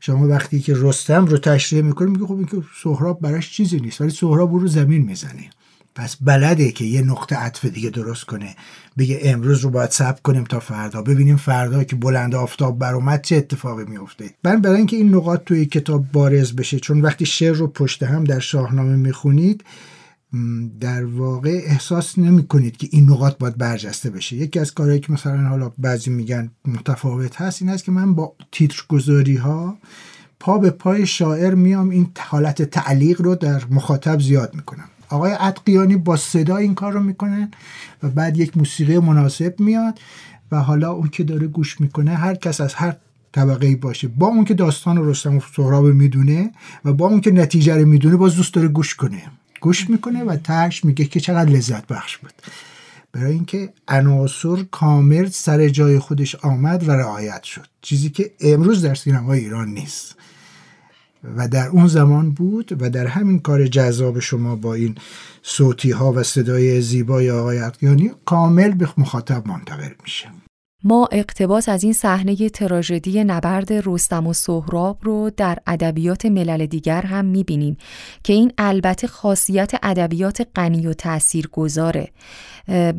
[0.00, 4.00] شما وقتی که رستم رو تشریح می‌کنه میگه خب این که سهراب براش چیزی نیست
[4.00, 5.50] ولی سهراب رو زمین می‌زنه.
[5.94, 8.56] پس بلده که یه نقطه عطف دیگه درست کنه.
[8.98, 11.02] بگه امروز رو باید صبر کنیم تا فردا.
[11.02, 15.66] ببینیم فردا که بلند آفتاب بر چه اتفاقی میفته من برای اینکه این نقاط توی
[15.66, 19.64] کتاب بارز بشه چون وقتی شعر رو پشت هم در شاهنامه می‌خونید
[20.80, 24.36] در واقع احساس نمی کنید که این نقاط باید برجسته بشه.
[24.36, 28.34] یکی از کارهایی که مثلا حالا بعضی میگن متفاوت هست این است که من با
[28.52, 29.78] تیتر گذاری ها
[30.40, 34.88] پا به پای شاعر میام این حالت تعلیق رو در مخاطب زیاد می‌کنم.
[35.12, 37.50] آقای اتقیانی با صدا این کار رو می‌کنن
[38.02, 39.98] و بعد یک موسیقی مناسب میاد
[40.52, 42.96] و حالا اون که داره گوش می‌کنه هر کس از هر
[43.32, 44.08] طبقه باشه.
[44.08, 46.50] با اون که داستان رستم و سهراب می‌دونه
[46.84, 49.22] و با اون که نتیجه رو می‌دونه باز دوست داره گوش کنه.
[49.60, 52.32] گوش می‌کنه و ترش میگه که چقدر لذت بخش بود.
[53.12, 57.66] برای اینکه عناصر کامل سر جای خودش آمد و رعایت شد.
[57.82, 60.16] چیزی که امروز در سینما ایران نیست.
[61.36, 64.94] و در اون زمان بود و در همین کار جذاب شما با این
[65.42, 70.28] صوتی ها و صدای زیبای آقای اتقیانی کامل به مخاطب منتقل میشه.
[70.84, 77.02] ما اقتباس از این صحنه تراژدی نبرد رستم و سهراب رو در ادبیات ملل دیگر
[77.02, 77.76] هم می‌بینیم
[78.24, 82.08] که این البته خاصیت ادبیات غنی و تأثیر گذاره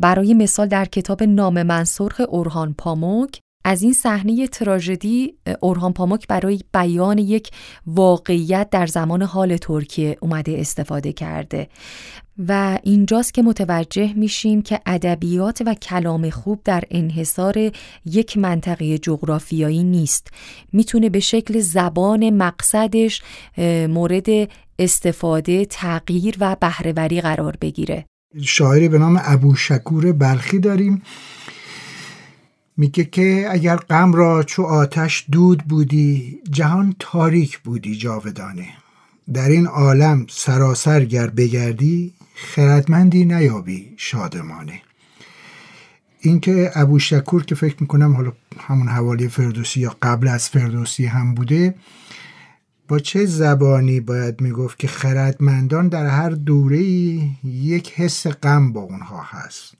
[0.00, 6.60] برای مثال در کتاب نام منسرخ اورهان پاموک از این صحنه تراژدی اورهان پاموک برای
[6.74, 7.50] بیان یک
[7.86, 11.68] واقعیت در زمان حال ترکیه اومده استفاده کرده.
[12.48, 17.70] و اینجاست که متوجه میشیم که ادبیات و کلام خوب در انحصار
[18.06, 20.28] یک منطقه جغرافیایی نیست.
[20.72, 23.22] می‌تونه به شکل زبان مقصدش
[23.88, 24.26] مورد
[24.78, 28.04] استفاده تغییر و بهرهوری قرار بگیره.
[28.42, 31.02] شاعری به نام ابو شکور بلخی داریم.
[32.76, 38.68] میگه که اگر غم را چو آتش دود بودی جهان تاریک بودی جاودانه.
[39.32, 44.82] در این عالم سراسر گر بگردی خردمندی نیابی شادمانه.
[46.20, 51.34] اینکه ابو شکور که فکر می‌کنم حالا همون حوالی فردوسی یا قبل از فردوسی هم
[51.34, 51.74] بوده
[52.88, 56.82] با چه زبانی باید می‌گفت که خردمندان در هر دوره
[57.44, 59.74] یک حس غم با اونها هست؟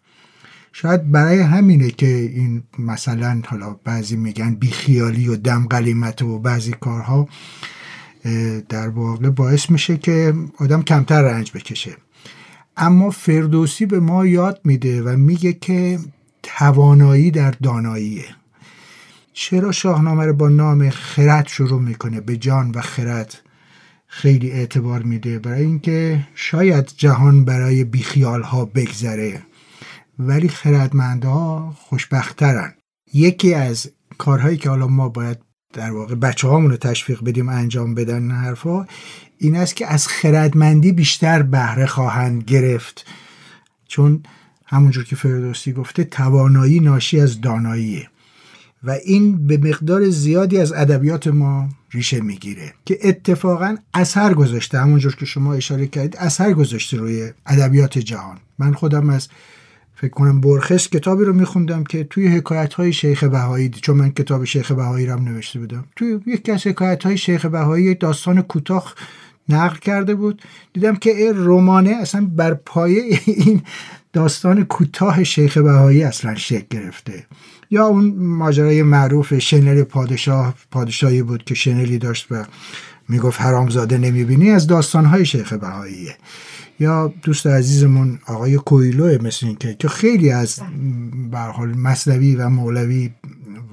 [0.77, 6.73] شاید برای همینه که این مثلا حالا بعضی میگن بیخیالی و دم قلیمت و بعضی
[6.81, 7.29] کارها
[8.69, 11.97] در واقع باعث میشه که آدم کمتر رنج بکشه.
[12.77, 15.99] اما فردوسی به ما یاد میده و میگه که
[16.43, 18.27] توانایی در داناییه.
[19.33, 23.35] چرا شاهنامه رو با نام خرد شروع می‌کنه؟ به جان و خرد
[24.07, 25.39] خیلی اعتبار میده.
[25.39, 29.43] برای اینکه شاید جهان برای بیخیال ها بگذره.
[30.19, 32.75] ولی خردمندها خوشبخترن.
[33.13, 35.39] یکی از کارهایی که حالا ما باید
[35.73, 38.87] در واقع بچه رو تشویق بدیم انجام بدن حرفا
[39.39, 43.07] این است که از خردمندی بیشتر بهره خواهند گرفت.
[43.89, 44.23] چون
[44.67, 48.09] همونجور که فردوسی گفته توانایی ناشی از داناییه.
[48.85, 54.79] و این به مقدار زیادی از ادبیات ما ریشه می‌گیره که اتفاقا اثر گذاشته.
[54.79, 58.39] همونجور که شما اشاره کردید اثر گذاشته روی ادبیات جهان.
[58.59, 59.29] من خودم از
[59.95, 64.45] فکر کنم برخس کتابی رو میخوندم که توی حکایت های شیخ بهایی چون من کتاب
[64.45, 68.95] شیخ بهایی رو نوشته بودم توی یکی از حکایت های شیخ بهایی داستان کوتاه
[69.49, 70.43] نقل کرده بود.
[70.73, 73.63] دیدم که این رمانه اصلا بر پایه این
[74.13, 77.27] داستان کوتاه شیخ بهایی اصلا شکل گرفته.
[77.71, 82.45] یا اون ماجرای معروف شنل پادشاه پادشاهی بود که شنلی داشت و
[83.09, 86.17] می‌گفت حرامزاده نمی‌بینی از داستانهای شیخ بهاییه.
[86.81, 90.61] یا دوست عزیزمون آقای کویلو مثل این که خیلی از
[91.31, 93.11] برحال مصنوی و مولوی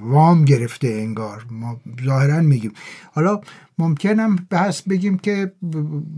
[0.00, 1.46] وام گرفته انگار.
[1.50, 2.72] ما ظاهرا میگیم.
[3.12, 3.40] حالا
[3.78, 5.52] ممکنم بحث بگیم که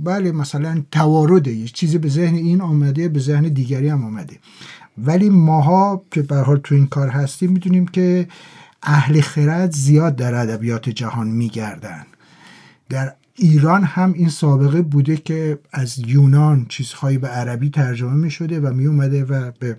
[0.04, 4.38] بله مثلا توارده یه چیزی به ذهن این آمده به ذهن دیگری هم آمده.
[4.98, 8.28] ولی ماها که به حال تو این کار هستیم می‌دونیم که
[8.82, 12.06] اهل خرد زیاد در ادبیات جهان میگردن.
[12.88, 18.60] در ایران هم این سابقه بوده که از یونان چیزهایی به عربی ترجمه می شده
[18.60, 19.76] و می اومده و به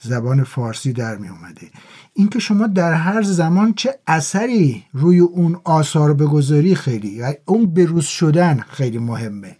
[0.00, 1.66] زبان فارسی در می اومده
[2.14, 8.04] اینکه شما در هر زمان چه اثری روی اون آثار بگذاری خیلی و اون بروز
[8.04, 9.56] شدن خیلی مهمه.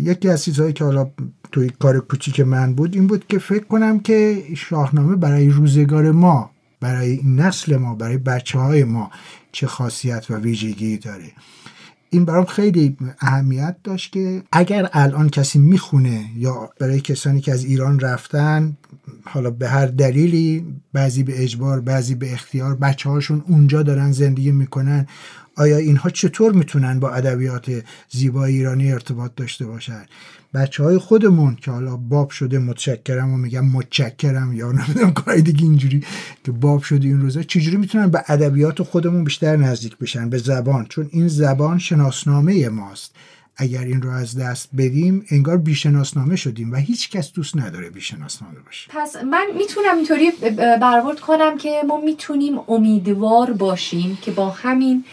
[0.00, 1.10] یکی از چیزهایی که حالا
[1.52, 6.50] توی کار کوچیک من بود این بود که فکر کنم که شاهنامه برای روزگار ما
[6.80, 9.10] برای نسل ما برای بچه های ما
[9.52, 11.32] چه خاصیت و ویژگی داره.
[12.14, 17.64] این برام خیلی اهمیت داشت که اگر الان کسی می‌خونه یا برای کسانی که از
[17.64, 18.76] ایران رفتن
[19.24, 24.52] حالا به هر دلیلی بعضی به اجبار بعضی به اختیار بچه هاشون اونجا دارن زندگی
[24.52, 25.06] می‌کنن
[25.56, 30.04] آیا اینها چطور می‌تونن با ادبیات زیبای ایرانی ارتباط داشته باشن؟
[30.54, 35.62] بچه های خودمون که حالا باب شده متشکرم و میگم متشکرم یا نمی‌دونم کاری دیگه
[35.62, 36.04] اینجوری
[36.44, 40.86] که باب شده این روزا چجوری می‌تونن به ادبیات خودمون بیشتر نزدیک بشن؟ به زبان
[40.86, 43.14] چون این زبان شناسنامه ماست.
[43.56, 48.60] اگر این رو از دست بدیم انگار بیشناسنامه شدیم و هیچ کس دوست نداره بیشناسنامه
[48.66, 48.90] باشه.
[48.90, 50.30] پس من می‌تونم اینطوری
[50.80, 55.04] برورد کنم که ما می‌تونیم امیدوار باشیم که با همین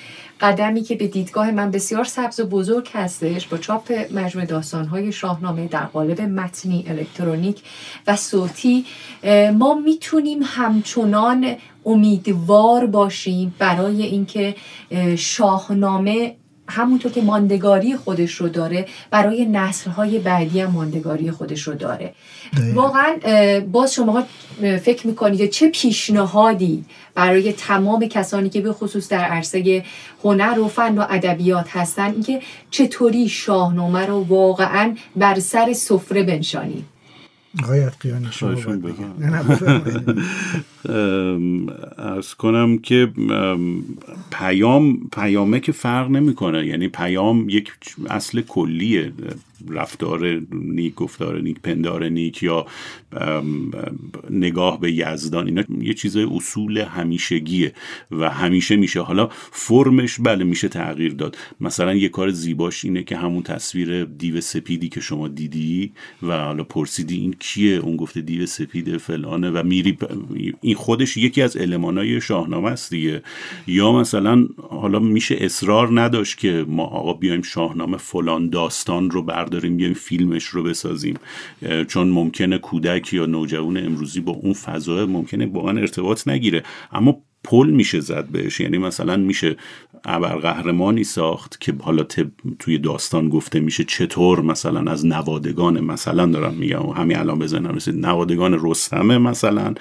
[0.42, 5.68] قدمی که به دیدگاه من بسیار سبز و بزرگ هستش با چاپ مجموع داستانهای شاهنامه
[5.68, 7.62] در قالب متنی الکترونیک
[8.08, 8.86] و صوتی
[9.54, 14.56] ما می‌تونیم همچنان امیدوار باشیم برای اینکه
[15.18, 16.36] شاهنامه
[16.68, 22.14] همونطور که ماندگاری خودش رو داره برای نسلهای بعدی هم ماندگاری خودش رو داره.
[22.74, 23.16] واقعا
[23.72, 24.24] باز شما
[24.62, 29.84] فکر می‌کنید چه پیشنهادی برای تمام کسانی که به خصوص در عرصه
[30.24, 36.86] هنر و فن و ادبیات هستن اینکه چطوری شاهنامه رو واقعا بر سر سفره بنشانید.
[37.64, 37.90] آقای
[38.32, 38.56] شما
[41.98, 43.12] ارز کنم که
[44.32, 46.68] پیام پیامه که فرق نمی‌کنه.
[46.68, 47.72] یعنی پیام یک
[48.10, 49.14] اصل کلیه.
[49.70, 52.66] رفتار نیک گفتار نیک پندار نیک یا
[54.30, 57.74] نگاه به یزدان اینا یه چیز اصول همیشگیه
[58.12, 59.02] و همیشه میشه.
[59.02, 61.38] حالا فرمش بله میشه تغییر داد.
[61.62, 65.92] مثلا یه کار زیباش اینه که همون تصویر دیو سپیدی که شما دیدی
[66.24, 69.98] و حالا پرسیدی این کیه؟ اون گفته دیو سپید فلانه و میری
[70.62, 73.24] این خودش یکی از المانای شاهنامه است دیگه.
[73.68, 79.78] یا مثلا حالا میشه اصرار نداشت که ما آقا بیایم شاهنامه فلان داستان رو برداریم
[79.78, 81.16] بیایم فیلمش رو بسازیم.
[81.88, 86.64] چون ممکنه کودک یا نوجوان امروزی با اون فضا ممکنه با ارتباط نگیره.
[86.92, 88.60] اما پل میشه زد بهش.
[88.60, 89.56] یعنی مثلا میشه
[90.06, 92.06] ابرقهرمانی ساخت که حالا
[92.60, 96.90] توی داستان گفته میشه چطور مثلا از نوادگان مثلا دارم میگم.
[96.90, 97.76] همین الان بزنم.
[97.76, 99.74] رسید نوادگان رستمه مثلا.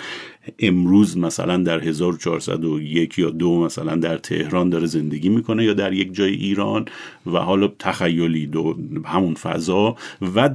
[0.58, 6.14] امروز مثلا در 1401 یا دو مثلا در تهران داره زندگی می‌کنه یا در یک
[6.14, 6.84] جای ایران
[7.26, 9.96] و حالا تخیلی دو همون فضا
[10.34, 10.50] و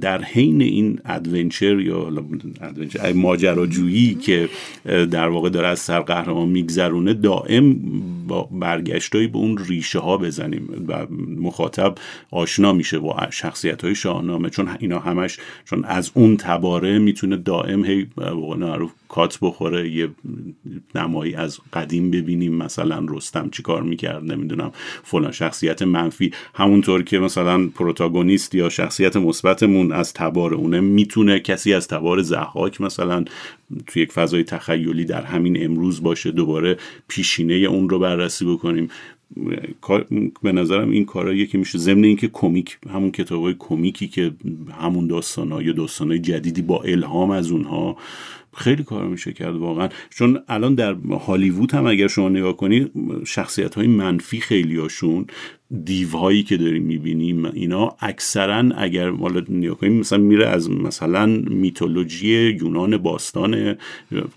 [0.00, 2.12] در حین این ادونچر یا
[3.14, 4.48] ماجراجویی که
[4.84, 7.76] در واقع داره از سرقهرمان میگذرونه دائم
[8.28, 11.06] با برگشتایی به اون ریشه ها بزنیم و
[11.38, 11.94] مخاطب
[12.30, 17.84] آشنا میشه با شخصیت های شاهنامه چون اینا همش چون از اون تباره می‌تونه دائم
[17.84, 18.06] هی
[19.08, 20.08] کات بخوره یه
[20.94, 26.32] نمایی از قدیم ببینیم مثلا رستم چی کار می‌کرد نمی‌دونم فلان شخصیت منفی.
[26.54, 32.80] همونطور که مثلا پروتاگونیست یا شخصیت مثبتمون از تبار اونه می‌تونه کسی از تبار زحاک
[32.80, 33.24] مثلا
[33.86, 36.76] توی یک فضای تخیلی در همین امروز باشه دوباره
[37.08, 38.88] پیشینه اون رو بررسی بکنیم.
[40.42, 44.32] به نظرم این کارهاییه که میشه ضمن اینکه کمیک همون کتاب های کمیکی که
[44.80, 47.96] همون داستان ها یا داستان های جدیدی با الهام از اونها
[48.58, 49.88] خیلی کار میشه کرد واقعا.
[50.10, 50.96] چون الان در
[51.26, 52.92] هالیوود هم اگر شما نگاه کنید
[53.26, 55.26] شخصیت های منفی خیلی هاشون
[55.84, 62.56] دیوهایی که داریم می‌بینیم اینا اکثرا اگر مالا نگاه کنیم مثلا میره از مثلا میتولوژی
[62.60, 63.76] یونان باستان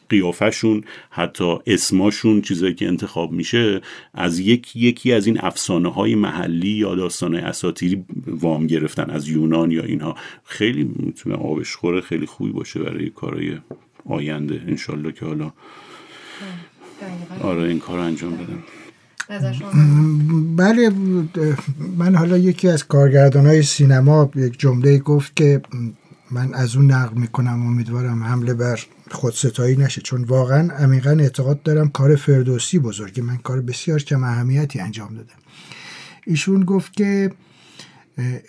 [0.09, 3.81] قیافشون حتی اسماشون چیزایی که انتخاب میشه
[4.13, 9.71] از یک یکی از این افسانه های محلی یا داستان اساتیری وام گرفتن از یونان
[9.71, 10.15] یا اینها.
[10.43, 13.57] خیلی می‌تونه آبشخوره خیلی خوبی باشه برای کارهای
[14.09, 15.51] آینده انشالله که حالا
[17.41, 18.63] آره این کار انجام بدم.
[20.55, 20.91] بله
[21.97, 25.61] من حالا یکی از کارگردان های سینما یک جمله گفت که
[26.31, 28.79] من از اون نقل می‌کنم امیدوارم حمله بر
[29.11, 30.01] خودستایی نشه.
[30.01, 35.35] چون واقعا عمیقا اعتقاد دارم کار فردوسی بزرگی من کار بسیار کم اهمیتی انجام دادم.
[36.27, 37.31] ایشون گفت که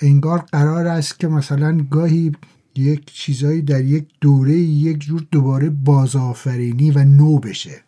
[0.00, 2.32] انگار قرار است که مثلا گاهی
[2.76, 7.82] یک چیزایی در یک دوره یک جور دوباره بازآفرینی و نو بشه.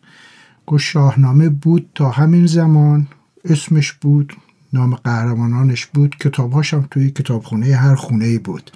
[0.67, 3.07] گفت شاهنامه بود تا همین زمان
[3.45, 4.33] اسمش بود
[4.73, 8.71] نام قهرمانانش بود کتابهاش هم توی کتابخونه هر خونه بود.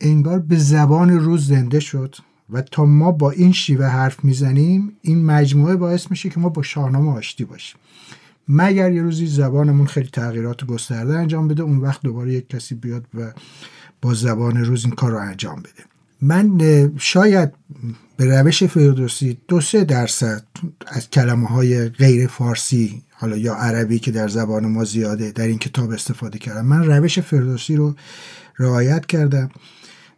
[0.00, 2.16] انگار به زبان روز زنده شد
[2.50, 6.62] و تا ما با این شیوه حرف می‌زنیم این مجموعه باعث میشه که ما با
[6.62, 7.76] شاهنامه آشتی باشیم.
[8.48, 13.04] مگر یه روزی زبانمون خیلی تغییرات گسترده انجام بده اون وقت دوباره یک کسی بیاد
[13.14, 13.32] و
[14.02, 15.84] با زبان روز این کار رو انجام بده.
[16.20, 16.60] من
[16.98, 17.52] شاید
[18.16, 20.42] به روش فردوسی دو سه درصد
[20.86, 25.58] از کلمه های غیر فارسی حالا یا عربی که در زبان ما زیاده در این
[25.58, 26.66] کتاب استفاده کردم.
[26.66, 27.94] من روش فردوسی رو
[28.58, 29.50] رعایت کردم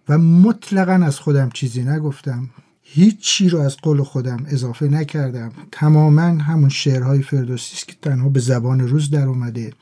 [0.09, 2.51] و مطلقا از خودم چیزی نگفتم.
[2.83, 5.53] هیچ چی رو از قول خودم اضافه نکردم.
[5.73, 9.73] تماما همون شعرهای فردوسی است که تنها به زبان روز در اومده.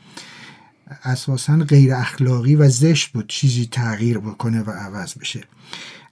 [1.04, 5.40] اساسا غیر اخلاقی و زشت بود چیزی تغییر بکنه و عوض بشه.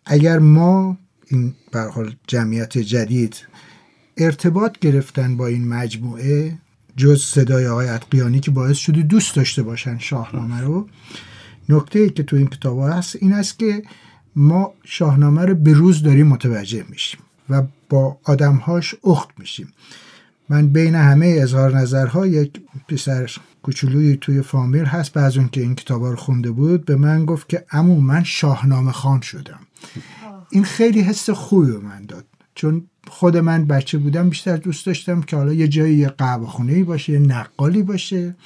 [0.07, 1.55] اگر ما این
[1.95, 3.37] حال جمعیت جدید
[4.17, 6.59] ارتباط گرفتن با این مجموعه
[6.97, 10.89] جز صدای آقای اتقیانی که باعث شده دوست داشته باشن شاهنامه رو
[11.69, 13.83] نکته ای که تو این کتاب هست این است که
[14.37, 17.21] ما شاهنامه رو به روز داریم متوجه میشیم
[17.51, 19.73] و با آدمهاش اخت میشیم.
[20.49, 23.31] من بین همه اظهار نظرها یک پسر
[23.63, 25.13] کوچولوی توی فامیل هست.
[25.13, 28.93] بعض اون که این کتاب رو خونده بود به من گفت که امو من شاهنامه
[28.93, 29.61] خان شدم.
[30.51, 32.25] این خیلی حس خوبی به من داد.
[32.55, 36.85] چون خود من بچه بودم بیشتر دوست داشتم که حالا یه جایی یه قهوه خونه
[36.85, 38.37] باشه یه نقالی باشه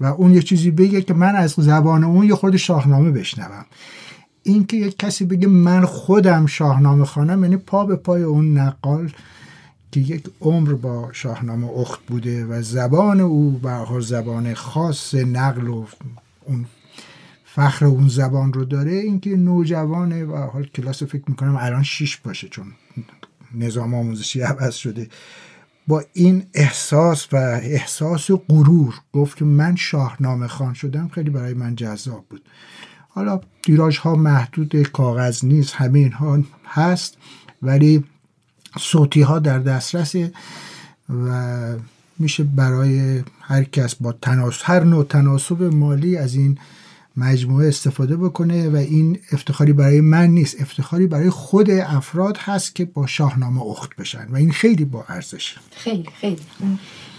[0.00, 3.66] و اون یه چیزی بگه که من از زبان اون یه خود شاهنامه بشنوم.
[4.42, 9.12] این که یک کسی بگه من خودم شاهنامه خانم یعنی پا به پای اون نقال
[9.92, 15.86] که یک عمر با شاهنامه اخت بوده و زبان او به زبان خاص نقل و
[16.44, 16.66] اون
[17.44, 22.48] فخر اون زبان رو داره اینکه نوجوانه و حال کلاس فکر می‌کنم الان شیش باشه
[22.48, 22.66] چون
[23.54, 25.08] نظام آموزشی عوض شده.
[25.86, 31.54] با این احساس و احساس و غرور گفت که من شاهنامه خان شدم خیلی برای
[31.54, 32.42] من جذاب بود.
[33.08, 37.16] حالا دیراج ها محدود کاغذ نیست همه اینها هست
[37.62, 38.04] ولی
[38.78, 40.14] صوتی ها در دسترس
[41.08, 41.74] و
[42.18, 46.58] میشه برای هر کس با تناسب هر نوع تناسب مالی از این
[47.16, 50.60] مجموعه استفاده بکنه و این افتخاری برای من نیست.
[50.60, 55.56] افتخاری برای خود افراد هست که با شاهنامه اخت بشن و این خیلی با ارزشه
[55.70, 56.42] خیلی خیلی.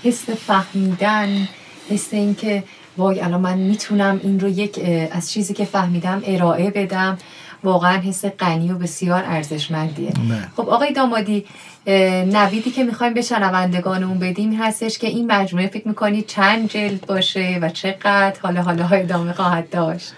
[0.04, 1.48] حس فهمیدن
[1.90, 2.64] حس اینکه
[2.98, 4.80] وای الان من می‌تونم این رو یک
[5.12, 7.18] از چیزی که فهمیدم ارائه بدم.
[7.64, 10.14] واقعا حس غنی و بسیار ارزشمندیه.
[10.58, 11.46] خب آقای دامادی
[11.88, 17.60] نویدی که می‌خوایم به شنوندگانمون بدیم هستش که این مجموعه فکر می‌کنید چند جلد باشه
[17.62, 20.14] و چقدر؟ حالا حالا ادامه خواهد داشت.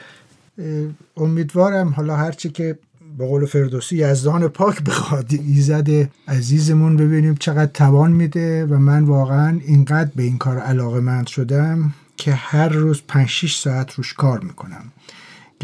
[1.18, 2.78] امیدوارم حالا هرچی که
[3.18, 9.60] به قول فردوسی یزدان پاک بخواد ایزد عزیزمون ببینیم چقدر توان میده و من واقعا
[9.66, 14.40] اینقدر به این کار علاقه مند شدم که هر روز 5 6 ساعت روش کار
[14.40, 14.92] می‌کنم.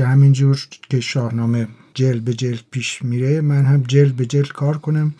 [0.01, 4.77] که همینجور که شاهنامه جلد به جلد پیش میره من هم جلد به جلد کار
[4.77, 5.13] کنم.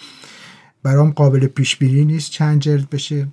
[0.84, 3.28] برام قابل پیش بینی نیست چند جلد بشه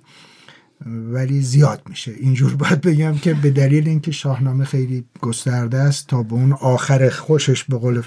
[0.85, 2.11] ولی زیاد میشه.
[2.11, 7.09] اینجور باید بگم که به دلیل اینکه شاهنامه خیلی گسترده است تا به اون آخر
[7.09, 8.01] خوشش به قول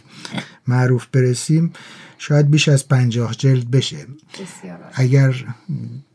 [0.66, 1.72] معروف برسیم
[2.18, 4.06] شاید بیش از پنجاه جلد بشه.
[4.92, 5.44] اگر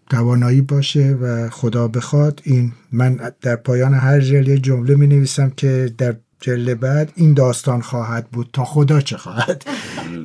[0.09, 5.49] توانایی باشه و خدا بخواد این من در پایان هر جلد یه جمله می نویسم
[5.49, 9.63] که در جلد بعد این داستان خواهد بود تا خدا چه خواهد.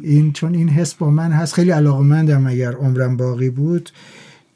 [0.03, 3.91] این چون این حس با من هست خیلی علاقمندم اگر عمرم باقی بود.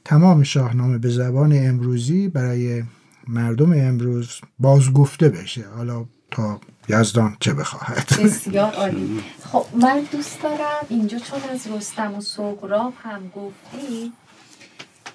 [0.04, 2.82] تمام شاهنامه به زبان امروزی برای
[3.28, 4.28] مردم امروز
[4.58, 5.64] بازگفته بشه.
[5.76, 8.08] حالا تا یزدان چه بخواهد.
[8.24, 9.20] بسیار عالی.
[9.52, 14.12] خب من دوست دارم اینجا چون از رستم و سقراف هم گفتی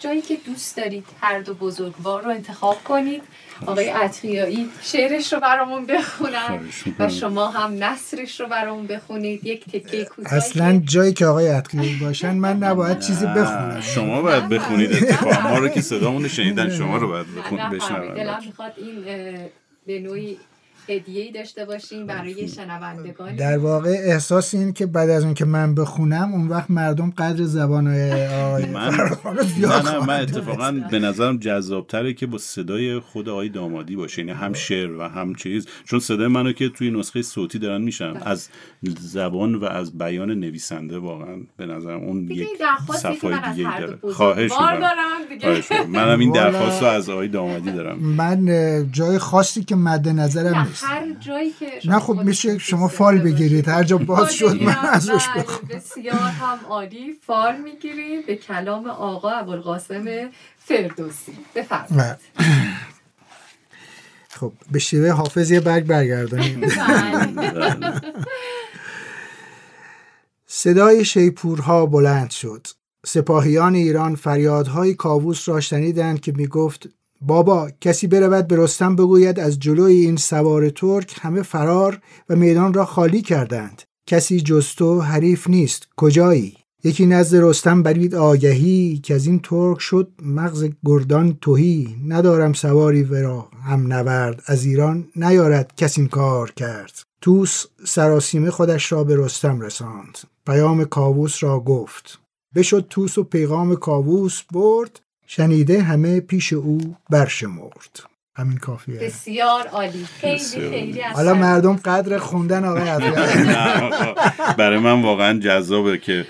[0.03, 3.23] جایی که دوست دارید هر دو بزرگوار رو انتخاب کنید.
[3.65, 6.59] آقای عطیایی شعرش رو برامون بخونن
[6.99, 9.45] و شما هم نصرش رو برامون بخونید.
[9.45, 13.81] یک تکه کوتاه اصلا جایی که آقای عطیایی باشن من نباید چیزی بخونم.
[13.81, 14.93] شما باید بخونید.
[14.93, 18.13] اتفاقا ما رو که صدامون شنیدن شما رو باید بخونید بشنون.
[18.13, 19.05] دلم می‌خواد این
[19.87, 20.37] به نوعی
[20.89, 23.35] هدیه داشته باشیم برای شنوندگان.
[23.35, 27.43] در واقع احساس این که بعد از اون که من بخونم اون وقت مردم قدر
[27.43, 28.89] زبان آقای من
[29.57, 34.31] نه نه من اتفاقا به نظرم جذابتره که با صدای خود آقای دامادی باشه یعنی
[34.31, 35.67] هم شعر و هم چیز.
[35.85, 38.49] چون صدای منو که توی نسخه صوتی دارن میشن از
[38.99, 42.47] زبان و از بیان نویسنده واقعا به نظرم اون یک
[42.95, 43.97] صفای دیگه داره.
[44.13, 45.89] خواهش می‌کنم.
[45.89, 47.99] منم این درخواست رو از آقای دامادی دارم.
[47.99, 53.67] من جای خاصی که مد نظرم هر جایی که نه خب میشه شما فال بگیرید.
[53.67, 57.13] هر جا باز شد من ازش بخونم بسیار هم عالی.
[57.25, 60.29] فال می‌گیرید به کلام آقا ابوالقاسم
[60.59, 61.37] فردوسی.
[61.55, 62.17] بفرمایید.
[64.29, 66.61] خب به شیوه حافظ یه برگ برگردانیم
[70.47, 72.67] صدای شیپورها بلند شد.
[73.05, 76.89] سپاهیان ایران فریادهای کاووس را شنیدند که می‌گفت
[77.21, 82.73] بابا کسی برود به رستم بگوید از جلوی این سوار ترک همه فرار و میدان
[82.73, 83.81] را خالی کردند.
[84.07, 85.87] کسی جز تو حریف نیست.
[85.97, 92.53] کجایی؟ یکی نزد رستم برید آگهی که از این ترک شد مغز گردان توهی ندارم
[92.53, 96.91] سواری ورا هم نورد از ایران نیارد کسی این کار کرد.
[97.21, 100.17] توس سراسیمه خودش را به رستم رساند.
[100.45, 102.19] پیام کاووس را گفت.
[102.55, 104.99] بشد توس و پیغام کاووس برد.
[105.33, 108.10] شنیده همه پیش او برشمرد.
[108.35, 108.99] همین کافیه.
[108.99, 110.05] بسیار عالی.
[110.05, 112.91] خیلی خیلی حالا مردم قدر خوندن آقای
[114.57, 116.25] برای من واقعا جذابه که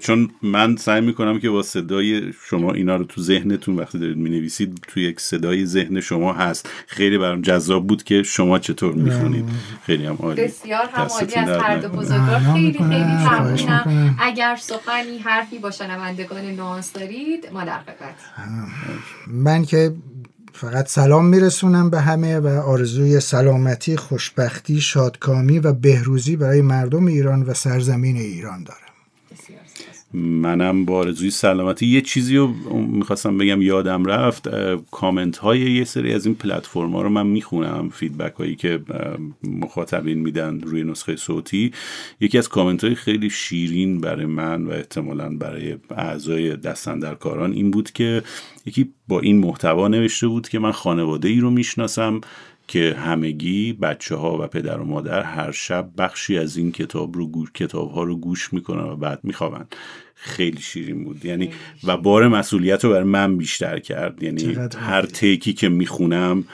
[0.00, 4.84] چون من سعی می‌کنم که با صدای شما اینا رو تو ذهنتون وقتی دارید می‌نویسید
[4.88, 6.68] تو یک صدای ذهن شما هست.
[6.86, 9.44] خیلی برام جذاب بود که شما چطور می‌خونید.
[9.86, 10.42] خیلی هم عالی.
[10.42, 14.16] بسیار هم عالی از هر دو بزرگوار خیلی خیلی ممنونم.
[14.20, 17.80] اگر سخنی حرفی با شنوندگان نوانس دارید ما در
[19.26, 19.92] من که
[20.60, 27.42] فقط سلام میرسونم به همه و آرزوی سلامتی، خوشبختی، شادکامی و بهروزی برای مردم ایران
[27.42, 28.87] و سرزمین ایران دارم.
[30.14, 31.86] منم با آرزوی سلامتی.
[31.86, 34.48] یه چیزی رو می‌خواستم بگم یادم رفت.
[34.90, 38.80] کامنت های یه سری از این پلتفرم ها رو من می‌خونم فیدبک هایی که
[39.44, 41.72] مخاطبین میدن روی نسخه صوتی.
[42.20, 47.90] یکی از کامنت های خیلی شیرین برای من و احتمالا برای اعضای دستندرکاران این بود
[47.90, 48.22] که
[48.66, 52.20] یکی با این محتوا نوشته بود که من خانواده ای رو می‌شناسم.
[52.68, 57.26] که همگی بچه ها و پدر و مادر هر شب بخشی از این کتاب رو
[57.26, 59.66] گوش کتاب ها رو گوش می‌کنن و بعد میخوابن.
[60.14, 61.24] خیلی شیرین بود.
[61.24, 61.50] یعنی
[61.84, 64.22] و بار مسئولیت رو برای من بیشتر کرد.
[64.22, 66.44] یعنی هر تیکی که می‌خونم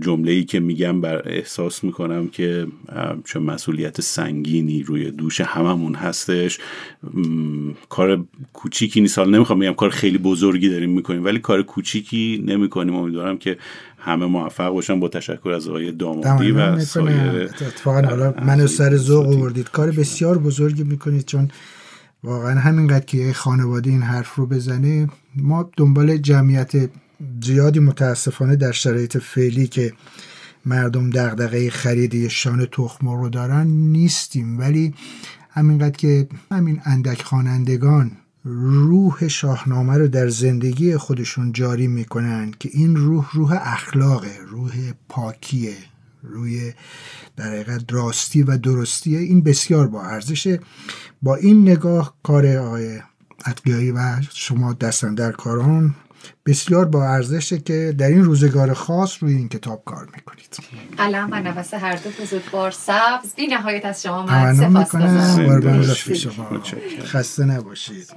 [0.00, 2.66] جمله ای که میگم بر احساس می‌کنم که
[3.24, 6.58] چه مسئولیت سنگینی روی دوش هممون هستش.
[7.88, 9.18] کار کوچیکی نیست.
[9.18, 12.94] حالا نمی‌خوام بگم کار خیلی بزرگی داریم می‌کنیم ولی کار کوچیکی نمی‌کنیم.
[12.94, 13.58] امیدوارم که
[14.04, 19.26] همه موفق باشن با تشکر از آقای دامادی و سایر اتفاقا حالا منو سر ذوق
[19.26, 19.70] آوردید.
[19.70, 21.48] کار بسیار بزرگی می‌کنید چون
[22.24, 26.72] واقعا همینقدر که خانواده این حرف رو بزنه ما دنبال جمعیت
[27.42, 29.92] زیادی متاسفانه در شرایط فعلی که
[30.66, 34.58] مردم دغدغه خرید شان تخم رو دارن نیستیم.
[34.58, 34.94] ولی
[35.50, 38.10] همینقدر که همین اندک خوانندگان
[38.44, 45.76] روح شاهنامه رو در زندگی خودشون جاری می‌کنن که این روح روح اخلاقه روح پاکیه
[46.22, 46.72] روی
[47.36, 49.18] در حقیقت راستی و درستیه.
[49.18, 50.60] این بسیار با ارزشه.
[51.22, 53.00] با این نگاه کار آقای
[53.46, 55.94] اتقیایی و شما دستن در کاران
[56.46, 60.56] بسیار با ارزشه که در این روزگار خاص روی این کتاب کار می‌کنید.
[60.96, 63.34] قلم و نفس هر دو بزرگوار سبز.
[63.36, 64.96] بی نهایت از شما من سپاس
[67.04, 68.12] خسته نباشید.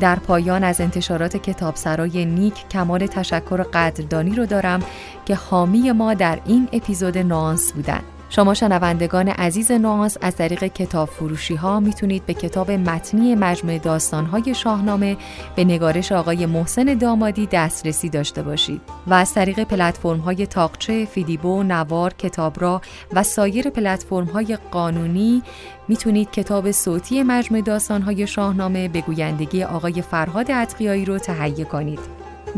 [0.00, 4.80] در پایان از انتشارات کتابسرای نیک کمال تشکر قدردانی رو دارم
[5.26, 8.00] که حامی ما در این اپیزود نانس بودن.
[8.28, 14.26] شما شنوندگان عزیز نوانس از طریق کتاب فروشی ها می‌تونید به کتاب متنی مجموعه داستان
[14.26, 15.16] های شاهنامه
[15.56, 21.62] به نگارش آقای محسن دامادی دسترسی داشته باشید و از طریق پلتفرم های تاقچه، فیدیبو،
[21.62, 22.80] نوار، کتابرا
[23.12, 25.42] و سایر پلتفرم های قانونی
[25.88, 32.00] می‌تونید کتاب صوتی مجموعه داستان های شاهنامه به گویندگی آقای فرهاد اتقیایی رو تهیه کنید.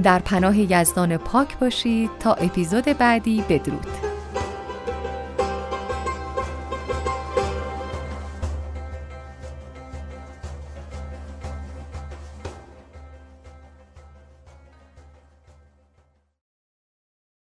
[0.02, 4.17] در پناه یزدان پاک باشید تا اپیزود بعدی بدرود.